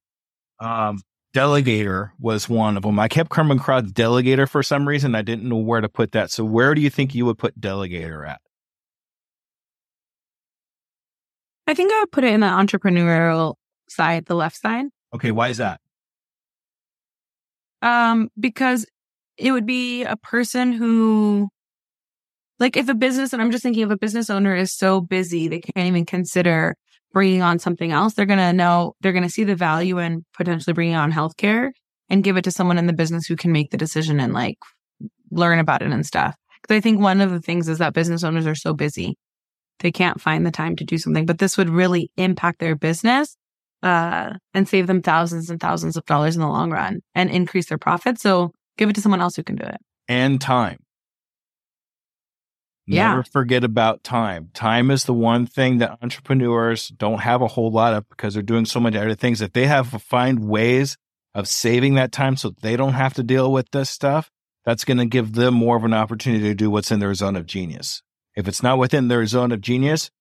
Um, 0.59 1.01
delegator 1.33 2.11
was 2.19 2.47
one 2.47 2.77
of 2.77 2.83
them. 2.83 2.99
I 2.99 3.07
kept 3.07 3.31
coming 3.31 3.57
across 3.57 3.85
delegator 3.85 4.47
for 4.47 4.61
some 4.61 4.87
reason. 4.87 5.15
I 5.15 5.23
didn't 5.23 5.49
know 5.49 5.55
where 5.55 5.81
to 5.81 5.89
put 5.89 6.11
that. 6.11 6.29
So 6.29 6.45
where 6.45 6.75
do 6.75 6.81
you 6.81 6.91
think 6.91 7.15
you 7.15 7.25
would 7.25 7.39
put 7.39 7.59
delegator 7.59 8.29
at? 8.29 8.39
I 11.69 11.75
think 11.75 11.93
I 11.93 11.99
would 11.99 12.11
put 12.11 12.23
it 12.23 12.33
in 12.33 12.39
the 12.39 12.47
entrepreneurial 12.47 13.53
side, 13.87 14.25
the 14.25 14.33
left 14.33 14.59
side. 14.59 14.85
Okay, 15.13 15.29
why 15.29 15.49
is 15.49 15.57
that? 15.57 15.79
Um, 17.83 18.29
because 18.39 18.87
it 19.37 19.51
would 19.51 19.67
be 19.67 20.03
a 20.03 20.15
person 20.17 20.71
who, 20.71 21.47
like, 22.57 22.75
if 22.75 22.89
a 22.89 22.95
business, 22.95 23.33
and 23.33 23.41
I'm 23.41 23.51
just 23.51 23.61
thinking 23.61 23.83
if 23.83 23.91
a 23.91 23.97
business 23.97 24.31
owner 24.31 24.55
is 24.55 24.73
so 24.73 24.99
busy, 24.99 25.47
they 25.47 25.59
can't 25.59 25.85
even 25.85 26.07
consider 26.07 26.75
bringing 27.13 27.43
on 27.43 27.59
something 27.59 27.91
else. 27.91 28.15
They're 28.15 28.25
going 28.25 28.39
to 28.39 28.51
know, 28.51 28.95
they're 29.01 29.13
going 29.13 29.21
to 29.21 29.29
see 29.29 29.43
the 29.43 29.55
value 29.55 29.99
in 29.99 30.25
potentially 30.33 30.73
bringing 30.73 30.95
on 30.95 31.11
healthcare 31.11 31.69
and 32.09 32.23
give 32.23 32.35
it 32.35 32.45
to 32.45 32.51
someone 32.51 32.79
in 32.79 32.87
the 32.87 32.93
business 32.93 33.27
who 33.27 33.35
can 33.35 33.51
make 33.51 33.69
the 33.69 33.77
decision 33.77 34.19
and 34.19 34.33
like 34.33 34.57
learn 35.29 35.59
about 35.59 35.83
it 35.83 35.91
and 35.91 36.03
stuff. 36.03 36.35
Because 36.63 36.77
I 36.77 36.81
think 36.81 36.99
one 36.99 37.21
of 37.21 37.29
the 37.29 37.39
things 37.39 37.69
is 37.69 37.77
that 37.77 37.93
business 37.93 38.23
owners 38.23 38.47
are 38.47 38.55
so 38.55 38.73
busy. 38.73 39.19
They 39.79 39.91
can't 39.91 40.21
find 40.21 40.45
the 40.45 40.51
time 40.51 40.75
to 40.77 40.83
do 40.83 40.97
something, 40.97 41.25
but 41.25 41.39
this 41.39 41.57
would 41.57 41.69
really 41.69 42.11
impact 42.17 42.59
their 42.59 42.75
business 42.75 43.35
uh, 43.81 44.33
and 44.53 44.67
save 44.67 44.87
them 44.87 45.01
thousands 45.01 45.49
and 45.49 45.59
thousands 45.59 45.97
of 45.97 46.05
dollars 46.05 46.35
in 46.35 46.41
the 46.41 46.47
long 46.47 46.71
run 46.71 47.01
and 47.15 47.29
increase 47.29 47.67
their 47.67 47.77
profits. 47.77 48.21
So 48.21 48.51
give 48.77 48.89
it 48.89 48.93
to 48.93 49.01
someone 49.01 49.21
else 49.21 49.35
who 49.35 49.43
can 49.43 49.55
do 49.55 49.65
it. 49.65 49.77
And 50.07 50.41
time. 50.41 50.79
Yeah. 52.85 53.09
Never 53.09 53.23
forget 53.23 53.63
about 53.63 54.03
time. 54.03 54.49
Time 54.55 54.89
is 54.89 55.03
the 55.03 55.13
one 55.13 55.45
thing 55.45 55.77
that 55.77 55.99
entrepreneurs 56.01 56.87
don't 56.87 57.19
have 57.19 57.41
a 57.41 57.47
whole 57.47 57.71
lot 57.71 57.93
of 57.93 58.09
because 58.09 58.33
they're 58.33 58.41
doing 58.41 58.65
so 58.65 58.79
many 58.79 58.97
other 58.97 59.13
things. 59.13 59.41
If 59.41 59.53
they 59.53 59.67
have 59.67 59.91
to 59.91 59.99
find 59.99 60.49
ways 60.49 60.97
of 61.35 61.47
saving 61.47 61.93
that 61.93 62.11
time 62.11 62.35
so 62.35 62.51
they 62.61 62.75
don't 62.75 62.93
have 62.93 63.13
to 63.13 63.23
deal 63.23 63.51
with 63.51 63.69
this 63.71 63.91
stuff, 63.91 64.31
that's 64.65 64.85
going 64.85 64.97
to 64.97 65.05
give 65.05 65.33
them 65.33 65.53
more 65.53 65.77
of 65.77 65.83
an 65.83 65.93
opportunity 65.93 66.45
to 66.45 66.55
do 66.55 66.71
what's 66.71 66.91
in 66.91 66.99
their 66.99 67.13
zone 67.13 67.35
of 67.35 67.45
genius. 67.45 68.01
If 68.39 68.47
it's 68.47 68.63
not 68.63 68.77
within 68.77 69.09
their 69.09 69.25
zone 69.25 69.51
of 69.51 69.59
genius, 69.59 70.11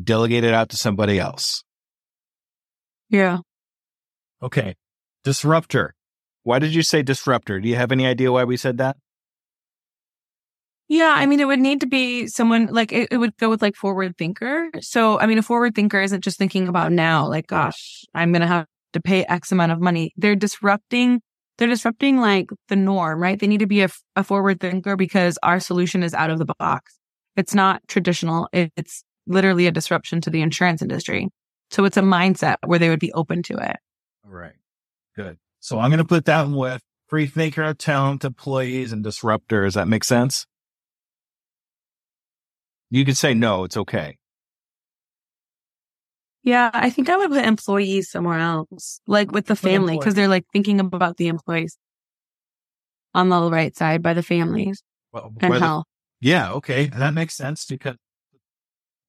delegate 0.00 0.44
it 0.44 0.54
out 0.54 0.68
to 0.68 0.76
somebody 0.76 1.18
else. 1.18 1.64
Yeah. 3.08 3.38
Okay. 4.40 4.76
Disruptor. 5.24 5.96
Why 6.44 6.60
did 6.60 6.72
you 6.72 6.84
say 6.84 7.02
disruptor? 7.02 7.58
Do 7.58 7.68
you 7.68 7.74
have 7.74 7.90
any 7.90 8.06
idea 8.06 8.30
why 8.30 8.44
we 8.44 8.56
said 8.56 8.78
that? 8.78 8.98
Yeah. 10.86 11.12
I 11.12 11.26
mean, 11.26 11.40
it 11.40 11.48
would 11.48 11.58
need 11.58 11.80
to 11.80 11.88
be 11.88 12.28
someone 12.28 12.66
like 12.66 12.92
it, 12.92 13.08
it 13.10 13.16
would 13.16 13.36
go 13.36 13.50
with 13.50 13.62
like 13.62 13.74
forward 13.74 14.16
thinker. 14.16 14.70
So, 14.80 15.18
I 15.18 15.26
mean, 15.26 15.38
a 15.38 15.42
forward 15.42 15.74
thinker 15.74 16.00
isn't 16.00 16.22
just 16.22 16.38
thinking 16.38 16.68
about 16.68 16.92
now, 16.92 17.26
like, 17.26 17.48
gosh, 17.48 18.04
I'm 18.14 18.30
going 18.30 18.42
to 18.42 18.46
have 18.46 18.66
to 18.92 19.00
pay 19.00 19.24
X 19.24 19.50
amount 19.50 19.72
of 19.72 19.80
money. 19.80 20.12
They're 20.16 20.36
disrupting, 20.36 21.20
they're 21.58 21.66
disrupting 21.66 22.20
like 22.20 22.50
the 22.68 22.76
norm, 22.76 23.20
right? 23.20 23.40
They 23.40 23.48
need 23.48 23.58
to 23.58 23.66
be 23.66 23.82
a, 23.82 23.88
a 24.14 24.22
forward 24.22 24.60
thinker 24.60 24.94
because 24.94 25.36
our 25.42 25.58
solution 25.58 26.04
is 26.04 26.14
out 26.14 26.30
of 26.30 26.38
the 26.38 26.54
box. 26.56 26.99
It's 27.36 27.54
not 27.54 27.80
traditional. 27.88 28.48
It's 28.52 29.04
literally 29.26 29.66
a 29.66 29.70
disruption 29.70 30.20
to 30.22 30.30
the 30.30 30.42
insurance 30.42 30.82
industry. 30.82 31.28
So 31.70 31.84
it's 31.84 31.96
a 31.96 32.02
mindset 32.02 32.56
where 32.66 32.78
they 32.78 32.88
would 32.88 33.00
be 33.00 33.12
open 33.12 33.42
to 33.44 33.54
it. 33.54 33.76
All 34.24 34.32
right. 34.32 34.54
Good. 35.14 35.38
So 35.60 35.78
I'm 35.78 35.90
going 35.90 35.98
to 35.98 36.04
put 36.04 36.24
that 36.24 36.48
with 36.48 36.82
free 37.08 37.26
thinker, 37.26 37.72
talent, 37.74 38.24
employees, 38.24 38.92
and 38.92 39.04
disruptor. 39.04 39.64
Does 39.64 39.74
that 39.74 39.88
make 39.88 40.04
sense? 40.04 40.46
You 42.90 43.04
could 43.04 43.16
say 43.16 43.34
no, 43.34 43.64
it's 43.64 43.76
okay. 43.76 44.16
Yeah, 46.42 46.70
I 46.72 46.90
think 46.90 47.10
I 47.10 47.16
would 47.18 47.30
put 47.30 47.44
employees 47.44 48.10
somewhere 48.10 48.38
else, 48.38 49.00
like 49.06 49.30
with 49.30 49.46
the 49.46 49.54
family, 49.54 49.98
because 49.98 50.14
they're 50.14 50.26
like 50.26 50.46
thinking 50.52 50.80
about 50.80 51.18
the 51.18 51.28
employees 51.28 51.76
on 53.14 53.28
the 53.28 53.50
right 53.50 53.76
side 53.76 54.02
by 54.02 54.14
the 54.14 54.22
families 54.22 54.82
Well, 55.12 55.32
and 55.40 55.54
health. 55.54 55.84
Yeah, 56.20 56.52
okay. 56.52 56.86
That 56.86 57.14
makes 57.14 57.34
sense 57.34 57.64
because, 57.64 57.96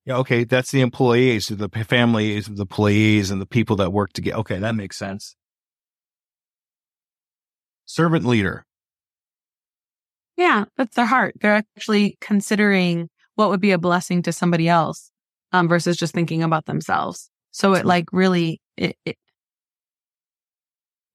yeah, 0.06 0.18
okay. 0.18 0.44
That's 0.44 0.72
the 0.72 0.82
employees, 0.82 1.48
the 1.48 1.70
families, 1.70 2.48
the 2.48 2.62
employees, 2.62 3.32
and 3.32 3.40
the 3.42 3.46
people 3.46 3.76
that 3.78 3.92
work 3.92 4.14
together. 4.14 4.38
Okay. 4.40 4.58
That 4.60 4.76
makes 4.76 4.98
sense. 4.98 5.36
Servant 7.86 8.26
leader. 8.26 8.66
Yeah, 10.38 10.66
that's 10.78 10.96
their 10.96 11.06
heart. 11.06 11.36
They're 11.42 11.64
actually 11.78 12.18
considering 12.22 13.10
what 13.36 13.50
would 13.50 13.62
be 13.62 13.72
a 13.72 13.78
blessing 13.78 14.22
to 14.24 14.32
somebody 14.32 14.68
else 14.68 15.12
um, 15.52 15.68
versus 15.68 15.98
just 15.98 16.14
thinking 16.14 16.42
about 16.42 16.66
themselves. 16.66 17.30
So 17.52 17.74
it 17.74 17.86
like 17.86 18.06
really, 18.12 18.62
it, 18.78 18.96
it 19.06 19.18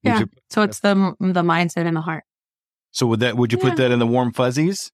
Yeah. 0.02 0.20
you- 0.20 0.28
so 0.50 0.62
it's 0.62 0.80
the 0.80 0.94
the 1.18 1.42
mindset 1.42 1.86
and 1.86 1.96
the 1.96 2.02
heart. 2.02 2.24
so 2.92 3.06
would 3.08 3.20
that, 3.20 3.36
would 3.36 3.52
you 3.52 3.58
Yeah. 3.58 3.70
put 3.70 3.76
that 3.78 3.90
in 3.90 3.98
the 3.98 4.06
warm 4.06 4.32
fuzzies? 4.32 4.90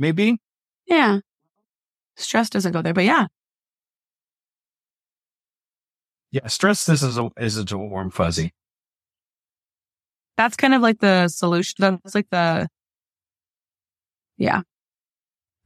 Maybe? 0.00 0.40
Yeah, 0.86 1.20
stress 2.16 2.50
doesn't 2.50 2.72
go 2.72 2.82
there, 2.82 2.94
but 2.94 3.04
yeah, 3.04 3.26
Yeah. 6.32 6.46
Stress. 6.46 6.86
This 6.86 7.02
is 7.02 7.18
a, 7.18 7.28
is 7.36 7.58
a 7.72 7.78
warm 7.78 8.10
fuzzy. 8.10 8.52
that's 10.36 10.56
kind 10.56 10.74
of 10.74 10.80
like 10.80 11.00
the 11.00 11.28
solution. 11.28 11.74
That's 11.78 12.14
like 12.14 12.30
the 12.30 12.68
yeah. 14.38 14.62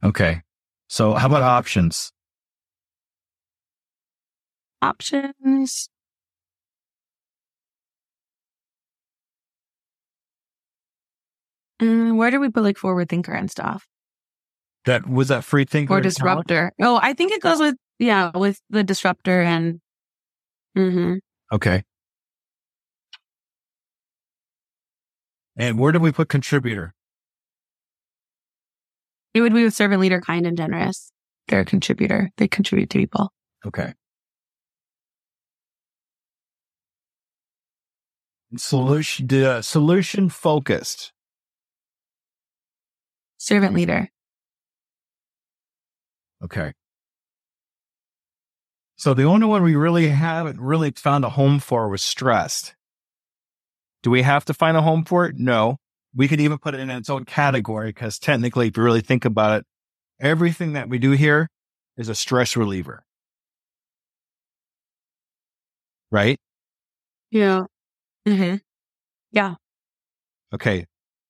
Okay. 0.03 0.41
So 0.89 1.13
how 1.13 1.27
about 1.27 1.43
options? 1.43 2.11
options. 4.81 5.89
Mm, 11.81 12.15
where 12.17 12.31
do 12.31 12.39
we 12.39 12.49
put 12.49 12.63
like 12.63 12.77
forward 12.77 13.09
thinker 13.09 13.33
and 13.33 13.49
stuff 13.51 13.87
That 14.85 15.07
was 15.09 15.29
that 15.29 15.43
free 15.43 15.65
thinker 15.65 15.93
or 15.93 16.01
disruptor? 16.01 16.71
Oh, 16.79 16.99
I 17.01 17.13
think 17.13 17.31
it 17.31 17.41
goes 17.41 17.59
with 17.59 17.75
yeah 17.99 18.31
with 18.35 18.59
the 18.69 18.83
disruptor 18.83 19.41
and. 19.41 19.81
Mm-hmm. 20.77 21.15
Okay. 21.53 21.83
And 25.57 25.79
where 25.79 25.91
do 25.91 25.99
we 25.99 26.11
put 26.11 26.27
contributor? 26.27 26.93
It 29.33 29.41
would 29.41 29.53
be 29.53 29.63
with 29.63 29.73
servant 29.73 30.01
leader, 30.01 30.21
kind 30.21 30.45
and 30.45 30.57
generous. 30.57 31.11
They're 31.47 31.61
a 31.61 31.65
contributor. 31.65 32.29
They 32.37 32.47
contribute 32.47 32.89
to 32.91 32.99
people. 32.99 33.31
Okay. 33.65 33.93
Solution, 38.57 39.33
uh, 39.43 39.61
solution 39.61 40.29
focused. 40.29 41.11
Servant 43.37 43.73
leader. 43.73 44.09
Okay. 46.45 46.73
So 48.97 49.13
the 49.13 49.23
only 49.23 49.45
one 49.47 49.63
we 49.63 49.75
really 49.75 50.09
haven't 50.09 50.59
really 50.59 50.91
found 50.91 51.25
a 51.25 51.29
home 51.29 51.59
for 51.59 51.89
was 51.89 52.01
stressed. 52.01 52.75
Do 54.03 54.11
we 54.11 54.21
have 54.21 54.45
to 54.45 54.53
find 54.53 54.77
a 54.77 54.81
home 54.81 55.03
for 55.03 55.25
it? 55.25 55.35
No. 55.37 55.77
We 56.15 56.27
could 56.27 56.39
even 56.39 56.59
put 56.59 56.75
it 56.75 56.79
in 56.79 56.89
its 56.89 57.09
own 57.09 57.25
category 57.25 57.89
because 57.89 58.19
technically, 58.19 58.67
if 58.67 58.77
you 58.77 58.83
really 58.83 59.01
think 59.01 59.25
about 59.25 59.59
it, 59.59 59.65
everything 60.21 60.73
that 60.73 60.87
we 60.87 60.97
do 60.99 61.11
here 61.11 61.49
is 61.97 62.07
a 62.07 62.15
stress 62.15 62.55
reliever. 62.55 63.03
Right? 66.11 66.37
Yeah. 67.31 67.65
hmm 68.27 68.55
Yeah. 69.31 69.55
Okay. 70.53 70.85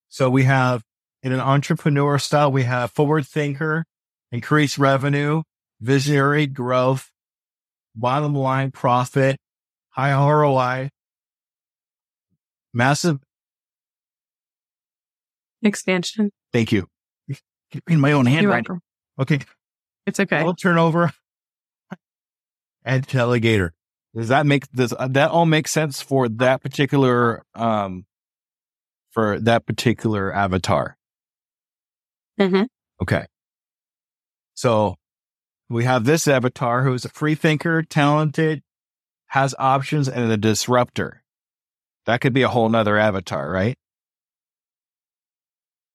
So 0.10 0.30
we 0.30 0.43
have 0.43 0.84
in 1.23 1.32
an 1.34 1.39
entrepreneur 1.39 2.19
style, 2.19 2.51
we 2.51 2.63
have 2.63 2.91
forward 2.91 3.25
thinker, 3.28 3.86
increase 4.36 4.78
revenue, 4.78 5.41
visionary 5.80 6.45
growth, 6.45 7.10
bottom 7.95 8.36
line 8.36 8.69
profit, 8.69 9.38
high 9.89 10.12
ROI, 10.13 10.89
massive. 12.74 13.19
Expansion. 15.63 16.32
Thank 16.52 16.71
you. 16.74 16.88
In 17.88 18.00
my 18.00 18.12
own 18.12 18.26
handwriting. 18.26 18.80
Okay. 19.19 19.39
It's 20.06 20.19
okay. 20.19 20.38
I'll 20.38 20.54
turn 20.54 20.78
over 20.78 21.12
and 22.86 23.08
delegator. 23.08 23.71
Does 24.13 24.28
that 24.28 24.45
make 24.45 24.69
does 24.71 24.93
that 25.00 25.32
all 25.32 25.45
make 25.45 25.67
sense 25.67 26.02
for 26.02 26.30
that 26.30 26.62
particular 26.62 27.43
um 27.56 28.06
for 29.12 29.39
that 29.39 29.65
particular 29.65 30.32
avatar? 30.34 30.98
hmm 32.38 32.63
Okay. 33.02 33.26
So 34.55 34.95
we 35.69 35.83
have 35.83 36.05
this 36.05 36.27
avatar 36.27 36.83
who's 36.83 37.05
a 37.05 37.09
free 37.09 37.35
thinker, 37.35 37.83
talented, 37.83 38.63
has 39.27 39.55
options, 39.59 40.07
and 40.09 40.31
a 40.31 40.37
disruptor. 40.37 41.23
That 42.05 42.21
could 42.21 42.33
be 42.33 42.43
a 42.43 42.47
whole 42.49 42.69
nother 42.69 42.97
avatar, 42.97 43.49
right? 43.49 43.77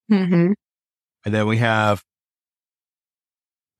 hmm 0.08 0.52
And 1.24 1.34
then 1.34 1.46
we 1.46 1.58
have, 1.58 2.02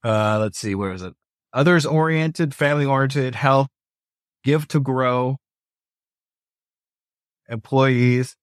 uh, 0.04 0.38
let's 0.40 0.58
see, 0.58 0.74
where 0.74 0.92
is 0.92 1.02
it? 1.02 1.14
Others 1.52 1.86
oriented, 1.86 2.54
family 2.54 2.86
oriented, 2.86 3.34
health, 3.34 3.68
give 4.44 4.68
to 4.68 4.80
grow, 4.80 5.36
employees. 7.48 8.36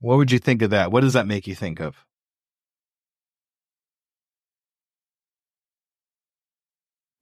What 0.00 0.16
would 0.18 0.32
you 0.32 0.38
think 0.38 0.62
of 0.62 0.70
that? 0.70 0.90
What 0.92 1.02
does 1.02 1.12
that 1.12 1.26
make 1.26 1.46
you 1.46 1.54
think 1.54 1.80
of? 1.80 2.04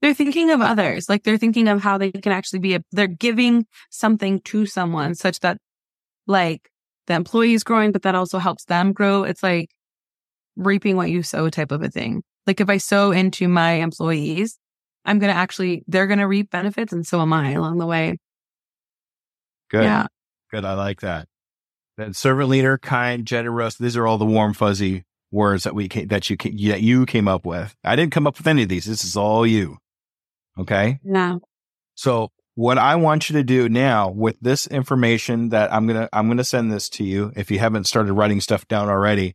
They're 0.03 0.15
thinking 0.15 0.51
of 0.51 0.61
others. 0.61 1.09
Like 1.09 1.23
they're 1.25 1.39
thinking 1.39 1.69
of 1.69 1.83
how 1.83 1.99
they 1.99 2.13
can 2.13 2.33
actually 2.33 2.59
be, 2.61 2.75
a, 2.75 2.81
they're 2.93 3.07
giving 3.07 3.67
something 3.91 4.41
to 4.43 4.67
someone 4.67 5.15
such 5.15 5.41
that 5.41 5.59
like 6.27 6.71
the 7.07 7.15
employee 7.15 7.55
is 7.55 7.65
growing, 7.65 7.93
but 7.93 8.03
that 8.03 8.15
also 8.15 8.39
helps 8.39 8.65
them 8.65 8.93
grow. 8.93 9.25
It's 9.25 9.43
like 9.43 9.71
reaping 10.57 10.97
what 10.97 11.11
you 11.11 11.23
sow 11.23 11.49
type 11.49 11.73
of 11.73 11.83
a 11.83 11.89
thing. 11.89 12.23
Like 12.47 12.61
if 12.61 12.69
I 12.69 12.77
sow 12.77 13.11
into 13.11 13.49
my 13.49 13.73
employees, 13.73 14.59
I'm 15.05 15.19
going 15.19 15.33
to 15.33 15.39
actually, 15.39 15.85
they're 15.87 16.07
going 16.07 16.19
to 16.19 16.27
reap 16.27 16.51
benefits 16.51 16.93
and 16.93 17.07
so 17.07 17.21
am 17.21 17.33
I 17.33 17.53
along 17.53 17.79
the 17.79 17.87
way. 17.87 18.19
Good. 19.71 19.85
Yeah. 19.85 20.07
Good. 20.51 20.65
I 20.65 20.75
like 20.75 21.01
that. 21.01 21.29
Then 21.97 22.13
servant 22.13 22.51
leader, 22.51 22.77
kind, 22.77 23.25
generous. 23.25 23.77
These 23.77 23.97
are 23.97 24.07
all 24.07 24.19
the 24.19 24.27
warm, 24.27 24.53
fuzzy 24.53 25.05
words 25.31 25.65
that 25.65 25.75
we 25.75 25.89
came, 25.89 26.09
that 26.09 26.29
you 26.29 26.37
that 26.37 26.83
you 26.83 27.07
came 27.07 27.27
up 27.27 27.47
with. 27.47 27.75
I 27.83 27.97
didn't 27.97 28.13
come 28.13 28.27
up 28.27 28.39
with 28.39 28.47
any 28.47 28.65
of 28.65 28.69
these. 28.69 28.85
This 28.85 29.03
is 29.03 29.17
all 29.17 29.47
you. 29.47 29.79
Okay. 30.59 30.99
Yeah. 31.05 31.37
So 31.95 32.31
what 32.55 32.79
I 32.79 32.97
want 32.97 33.29
you 33.29 33.35
to 33.35 33.43
do 33.43 33.69
now 33.69 34.11
with 34.11 34.37
this 34.41 34.67
information 34.67 35.51
that 35.51 35.73
I'm 35.73 35.87
going 35.87 36.01
to, 36.01 36.09
I'm 36.13 36.27
going 36.27 36.39
to 36.39 36.45
send 36.45 36.73
this 36.73 36.89
to 36.91 37.05
you. 37.05 37.33
If 37.37 37.51
you 37.51 37.59
haven't 37.59 37.85
started 37.85 38.13
writing 38.15 38.41
stuff 38.41 38.67
down 38.67 38.89
already 38.89 39.35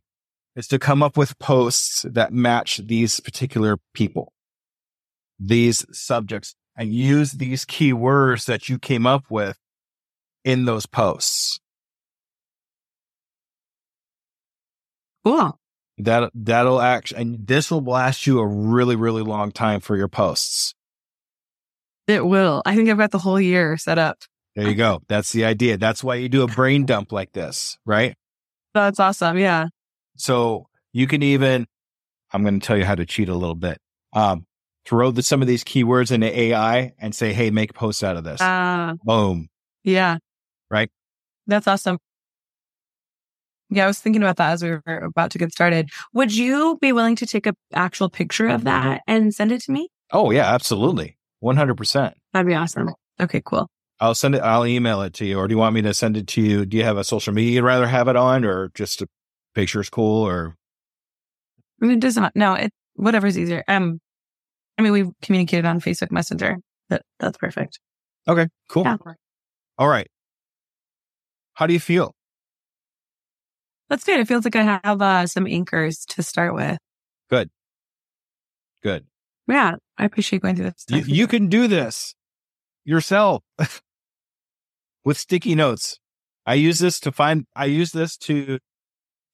is 0.56 0.66
to 0.68 0.78
come 0.78 1.02
up 1.02 1.16
with 1.16 1.38
posts 1.38 2.02
that 2.02 2.32
match 2.32 2.78
these 2.78 3.20
particular 3.20 3.78
people, 3.94 4.32
these 5.38 5.86
subjects 5.96 6.54
and 6.76 6.92
use 6.92 7.32
these 7.32 7.64
keywords 7.64 8.46
that 8.46 8.68
you 8.68 8.78
came 8.78 9.06
up 9.06 9.24
with 9.30 9.56
in 10.44 10.64
those 10.64 10.86
posts. 10.86 11.60
Cool. 15.24 15.58
That 15.98 16.32
that'll 16.34 16.80
act 16.80 17.12
and 17.12 17.46
this 17.46 17.70
will 17.70 17.84
last 17.84 18.26
you 18.26 18.40
a 18.40 18.46
really, 18.46 18.96
really 18.96 19.22
long 19.22 19.52
time 19.52 19.80
for 19.80 19.96
your 19.96 20.08
posts. 20.08 20.74
It 22.06 22.24
will. 22.24 22.62
I 22.64 22.74
think 22.74 22.88
I've 22.88 22.98
got 22.98 23.10
the 23.10 23.18
whole 23.18 23.40
year 23.40 23.76
set 23.76 23.98
up. 23.98 24.18
There 24.54 24.68
you 24.68 24.74
go. 24.74 25.00
That's 25.08 25.32
the 25.32 25.44
idea. 25.44 25.78
That's 25.78 26.04
why 26.04 26.16
you 26.16 26.28
do 26.28 26.42
a 26.42 26.46
brain 26.46 26.84
dump 26.84 27.10
like 27.12 27.32
this, 27.32 27.78
right? 27.86 28.14
That's 28.74 29.00
awesome. 29.00 29.38
Yeah. 29.38 29.68
So 30.16 30.66
you 30.92 31.06
can 31.06 31.22
even, 31.22 31.66
I'm 32.32 32.42
going 32.42 32.60
to 32.60 32.66
tell 32.66 32.76
you 32.76 32.84
how 32.84 32.94
to 32.94 33.06
cheat 33.06 33.28
a 33.28 33.34
little 33.34 33.54
bit. 33.54 33.78
Um, 34.12 34.46
throw 34.84 35.10
the, 35.10 35.22
some 35.22 35.40
of 35.40 35.48
these 35.48 35.64
keywords 35.64 36.10
into 36.10 36.26
AI 36.38 36.92
and 36.98 37.14
say, 37.14 37.32
Hey, 37.32 37.50
make 37.50 37.72
posts 37.72 38.02
out 38.02 38.16
of 38.16 38.24
this. 38.24 38.40
Uh, 38.40 38.94
Boom. 39.04 39.48
yeah. 39.84 40.18
Right. 40.70 40.90
That's 41.46 41.66
awesome. 41.66 41.98
Yeah, 43.70 43.84
I 43.84 43.86
was 43.86 44.00
thinking 44.00 44.22
about 44.22 44.36
that 44.36 44.52
as 44.52 44.62
we 44.62 44.70
were 44.70 44.82
about 44.98 45.30
to 45.30 45.38
get 45.38 45.50
started. 45.50 45.88
Would 46.12 46.34
you 46.34 46.76
be 46.82 46.92
willing 46.92 47.16
to 47.16 47.26
take 47.26 47.46
an 47.46 47.54
actual 47.72 48.10
picture 48.10 48.48
of 48.48 48.64
that 48.64 49.00
and 49.06 49.34
send 49.34 49.50
it 49.50 49.62
to 49.62 49.72
me? 49.72 49.88
Oh 50.10 50.30
yeah, 50.30 50.52
absolutely. 50.52 51.16
100%. 51.42 52.12
That'd 52.32 52.46
be 52.46 52.54
awesome. 52.54 52.90
Okay, 53.20 53.42
cool. 53.44 53.68
I'll 54.00 54.14
send 54.14 54.34
it. 54.34 54.42
I'll 54.42 54.66
email 54.66 55.02
it 55.02 55.14
to 55.14 55.24
you. 55.24 55.38
Or 55.38 55.46
do 55.46 55.52
you 55.52 55.58
want 55.58 55.74
me 55.74 55.82
to 55.82 55.94
send 55.94 56.16
it 56.16 56.26
to 56.28 56.40
you? 56.40 56.66
Do 56.66 56.76
you 56.76 56.84
have 56.84 56.96
a 56.96 57.04
social 57.04 57.32
media 57.32 57.52
you'd 57.52 57.64
rather 57.64 57.86
have 57.86 58.08
it 58.08 58.16
on 58.16 58.44
or 58.44 58.70
just 58.74 59.02
a 59.02 59.08
picture's 59.54 59.88
cool 59.88 60.26
or? 60.26 60.56
I 61.80 61.86
mean, 61.86 61.98
it 61.98 62.00
does 62.00 62.16
not, 62.16 62.34
no, 62.34 62.54
it, 62.54 62.72
whatever's 62.94 63.38
easier. 63.38 63.62
Um, 63.68 64.00
I 64.78 64.82
mean, 64.82 64.92
we've 64.92 65.10
communicated 65.20 65.66
on 65.66 65.80
Facebook 65.80 66.10
Messenger. 66.10 66.58
That, 66.88 67.02
that's 67.18 67.38
perfect. 67.38 67.78
Okay, 68.26 68.48
cool. 68.68 68.84
Yeah. 68.84 68.96
All 69.78 69.88
right. 69.88 70.08
How 71.54 71.66
do 71.66 71.72
you 71.72 71.80
feel? 71.80 72.14
That's 73.88 74.04
good. 74.04 74.20
It 74.20 74.28
feels 74.28 74.44
like 74.44 74.56
I 74.56 74.80
have 74.84 75.02
uh, 75.02 75.26
some 75.26 75.46
anchors 75.46 76.04
to 76.10 76.22
start 76.22 76.54
with. 76.54 76.78
Good. 77.28 77.50
Good. 78.82 79.06
Yeah, 79.48 79.76
I 79.98 80.04
appreciate 80.04 80.42
going 80.42 80.56
through 80.56 80.70
this. 80.70 80.84
You, 80.88 81.14
you 81.14 81.26
can 81.26 81.48
do 81.48 81.66
this 81.66 82.14
yourself 82.84 83.42
with 85.04 85.18
sticky 85.18 85.54
notes. 85.54 85.98
I 86.46 86.54
use 86.54 86.78
this 86.78 86.98
to 87.00 87.12
find, 87.12 87.46
I 87.54 87.66
use 87.66 87.92
this 87.92 88.16
to, 88.18 88.58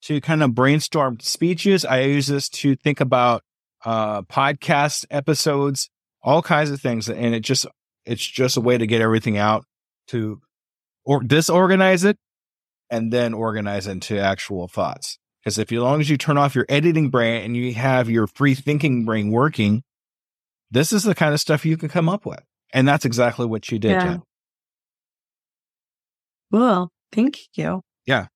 to 0.03 0.21
kind 0.21 0.43
of 0.43 0.53
brainstorm 0.55 1.19
speeches. 1.19 1.85
I 1.85 2.01
use 2.01 2.27
this 2.27 2.49
to 2.49 2.75
think 2.75 3.01
about, 3.01 3.43
uh, 3.85 4.23
podcast 4.23 5.05
episodes, 5.09 5.89
all 6.21 6.41
kinds 6.41 6.69
of 6.69 6.81
things. 6.81 7.09
And 7.09 7.33
it 7.33 7.41
just, 7.41 7.65
it's 8.05 8.25
just 8.25 8.57
a 8.57 8.61
way 8.61 8.77
to 8.77 8.87
get 8.87 9.01
everything 9.01 9.37
out 9.37 9.65
to 10.07 10.41
or 11.05 11.21
disorganize 11.23 12.03
it 12.03 12.17
and 12.89 13.11
then 13.13 13.33
organize 13.33 13.87
into 13.87 14.19
actual 14.19 14.67
thoughts. 14.67 15.17
Because 15.41 15.57
if, 15.57 15.71
as 15.71 15.79
long 15.79 16.01
as 16.01 16.09
you 16.09 16.17
turn 16.17 16.37
off 16.37 16.55
your 16.55 16.65
editing 16.67 17.09
brain 17.09 17.43
and 17.43 17.55
you 17.55 17.73
have 17.73 18.09
your 18.09 18.27
free 18.27 18.55
thinking 18.55 19.05
brain 19.05 19.31
working, 19.31 19.83
this 20.71 20.93
is 20.93 21.03
the 21.03 21.15
kind 21.15 21.33
of 21.33 21.39
stuff 21.39 21.65
you 21.65 21.77
can 21.77 21.89
come 21.89 22.09
up 22.09 22.25
with. 22.25 22.41
And 22.73 22.87
that's 22.87 23.05
exactly 23.05 23.45
what 23.45 23.71
you 23.71 23.79
did, 23.79 23.91
Yeah. 23.91 24.03
Jen. 24.03 24.21
Cool. 26.51 26.89
Thank 27.11 27.39
you. 27.55 27.81
Yeah. 28.05 28.27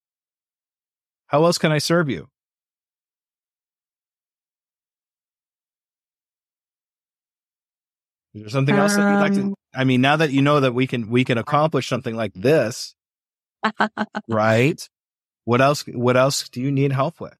How 1.27 1.43
else 1.45 1.57
can 1.57 1.71
I 1.71 1.77
serve 1.77 2.09
you? 2.09 2.27
Is 8.33 8.41
there 8.41 8.49
something 8.49 8.75
else 8.75 8.95
that 8.95 9.11
you'd 9.11 9.19
like 9.19 9.33
to? 9.33 9.41
Um, 9.41 9.55
I 9.75 9.83
mean, 9.83 10.01
now 10.01 10.15
that 10.15 10.31
you 10.31 10.41
know 10.41 10.59
that 10.59 10.73
we 10.73 10.87
can 10.87 11.09
we 11.09 11.23
can 11.23 11.37
accomplish 11.37 11.87
something 11.87 12.15
like 12.15 12.33
this, 12.33 12.95
right? 14.27 14.87
What 15.45 15.61
else? 15.61 15.83
What 15.87 16.17
else 16.17 16.49
do 16.49 16.61
you 16.61 16.71
need 16.71 16.91
help 16.91 17.19
with? 17.19 17.35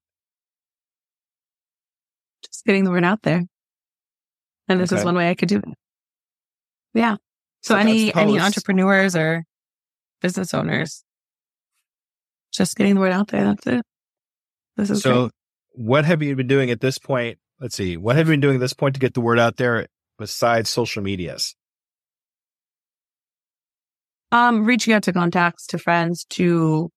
Just 2.44 2.64
getting 2.64 2.84
the 2.84 2.90
word 2.90 3.04
out 3.04 3.22
there. 3.22 3.44
And 4.68 4.80
this 4.80 4.92
is 4.92 5.04
one 5.04 5.14
way 5.14 5.28
I 5.30 5.34
could 5.34 5.48
do 5.48 5.58
it. 5.58 5.64
Yeah. 6.94 7.16
So, 7.62 7.74
So 7.74 7.76
any 7.76 8.14
any 8.14 8.38
entrepreneurs 8.38 9.14
or 9.16 9.44
business 10.20 10.54
owners, 10.54 11.04
just 12.52 12.76
getting 12.76 12.94
the 12.94 13.00
word 13.00 13.12
out 13.12 13.28
there. 13.28 13.44
That's 13.44 13.66
it. 13.66 13.82
This 14.76 14.90
is 14.90 15.02
So, 15.02 15.22
great. 15.22 15.32
what 15.72 16.04
have 16.04 16.22
you 16.22 16.34
been 16.36 16.46
doing 16.46 16.70
at 16.70 16.80
this 16.80 16.98
point? 16.98 17.38
Let's 17.60 17.76
see. 17.76 17.96
What 17.96 18.16
have 18.16 18.26
you 18.28 18.32
been 18.32 18.40
doing 18.40 18.56
at 18.56 18.60
this 18.60 18.72
point 18.74 18.94
to 18.94 19.00
get 19.00 19.14
the 19.14 19.20
word 19.20 19.38
out 19.38 19.56
there 19.56 19.86
besides 20.18 20.70
social 20.70 21.02
medias? 21.02 21.54
Um, 24.32 24.64
reaching 24.64 24.92
out 24.92 25.04
to 25.04 25.12
contacts, 25.12 25.66
to 25.68 25.78
friends, 25.78 26.24
to, 26.30 26.90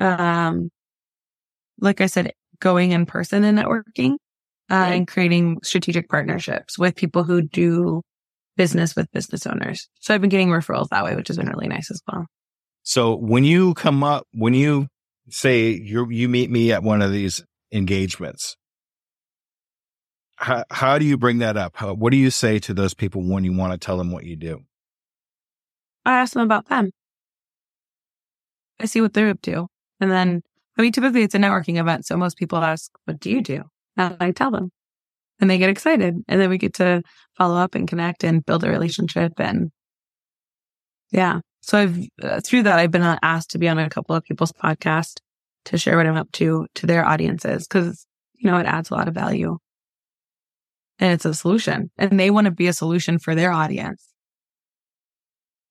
um, 0.00 0.70
like 1.78 2.00
I 2.00 2.06
said, 2.06 2.32
going 2.58 2.90
in 2.90 3.06
person 3.06 3.44
and 3.44 3.56
networking, 3.56 4.16
uh, 4.72 4.76
Right. 4.76 4.92
and 4.94 5.06
creating 5.06 5.58
strategic 5.62 6.08
partnerships 6.08 6.78
with 6.78 6.96
people 6.96 7.24
who 7.24 7.42
do 7.42 8.02
business 8.56 8.96
with 8.96 9.10
business 9.12 9.46
owners. 9.46 9.88
So 10.00 10.14
I've 10.14 10.20
been 10.20 10.30
getting 10.30 10.48
referrals 10.48 10.88
that 10.88 11.04
way, 11.04 11.14
which 11.14 11.28
has 11.28 11.36
been 11.36 11.48
really 11.48 11.68
nice 11.68 11.90
as 11.90 12.00
well. 12.10 12.26
So 12.82 13.14
when 13.14 13.44
you 13.44 13.74
come 13.74 14.02
up, 14.02 14.26
when 14.32 14.54
you 14.54 14.88
say 15.28 15.70
you 15.70 16.08
you 16.10 16.28
meet 16.28 16.50
me 16.50 16.72
at 16.72 16.82
one 16.82 17.02
of 17.02 17.12
these 17.12 17.44
engagements, 17.70 18.56
how, 20.36 20.64
how 20.70 20.98
do 20.98 21.04
you 21.04 21.16
bring 21.16 21.38
that 21.38 21.56
up? 21.56 21.76
How, 21.76 21.94
what 21.94 22.10
do 22.10 22.16
you 22.16 22.30
say 22.30 22.58
to 22.60 22.74
those 22.74 22.94
people 22.94 23.22
when 23.22 23.44
you 23.44 23.52
want 23.56 23.72
to 23.72 23.78
tell 23.78 23.96
them 23.96 24.10
what 24.10 24.24
you 24.24 24.36
do? 24.36 24.62
I 26.04 26.18
ask 26.18 26.32
them 26.32 26.42
about 26.42 26.68
them. 26.68 26.90
I 28.80 28.86
see 28.86 29.00
what 29.00 29.12
they're 29.12 29.30
up 29.30 29.40
to. 29.42 29.68
And 30.00 30.10
then, 30.10 30.42
I 30.76 30.82
mean, 30.82 30.90
typically 30.90 31.22
it's 31.22 31.36
a 31.36 31.38
networking 31.38 31.78
event. 31.78 32.06
So 32.06 32.16
most 32.16 32.36
people 32.36 32.58
ask, 32.58 32.90
what 33.04 33.20
do 33.20 33.30
you 33.30 33.40
do? 33.40 33.62
And 33.96 34.16
I 34.20 34.30
tell 34.30 34.50
them 34.50 34.70
and 35.40 35.50
they 35.50 35.58
get 35.58 35.70
excited. 35.70 36.16
And 36.28 36.40
then 36.40 36.50
we 36.50 36.58
get 36.58 36.74
to 36.74 37.02
follow 37.36 37.56
up 37.56 37.74
and 37.74 37.88
connect 37.88 38.24
and 38.24 38.44
build 38.44 38.64
a 38.64 38.70
relationship. 38.70 39.32
And 39.38 39.70
yeah. 41.10 41.40
So 41.60 41.78
I've, 41.78 41.98
uh, 42.22 42.40
through 42.40 42.64
that, 42.64 42.78
I've 42.78 42.90
been 42.90 43.02
uh, 43.02 43.18
asked 43.22 43.50
to 43.50 43.58
be 43.58 43.68
on 43.68 43.78
a 43.78 43.90
couple 43.90 44.16
of 44.16 44.24
people's 44.24 44.52
podcasts 44.52 45.16
to 45.66 45.78
share 45.78 45.96
what 45.96 46.06
I'm 46.06 46.16
up 46.16 46.30
to 46.32 46.66
to 46.74 46.86
their 46.86 47.04
audiences 47.04 47.66
because, 47.66 48.06
you 48.34 48.50
know, 48.50 48.58
it 48.58 48.66
adds 48.66 48.90
a 48.90 48.94
lot 48.94 49.08
of 49.08 49.14
value 49.14 49.58
and 50.98 51.12
it's 51.12 51.24
a 51.24 51.34
solution 51.34 51.90
and 51.98 52.18
they 52.18 52.30
want 52.30 52.46
to 52.46 52.50
be 52.50 52.66
a 52.66 52.72
solution 52.72 53.18
for 53.18 53.34
their 53.34 53.52
audience 53.52 54.12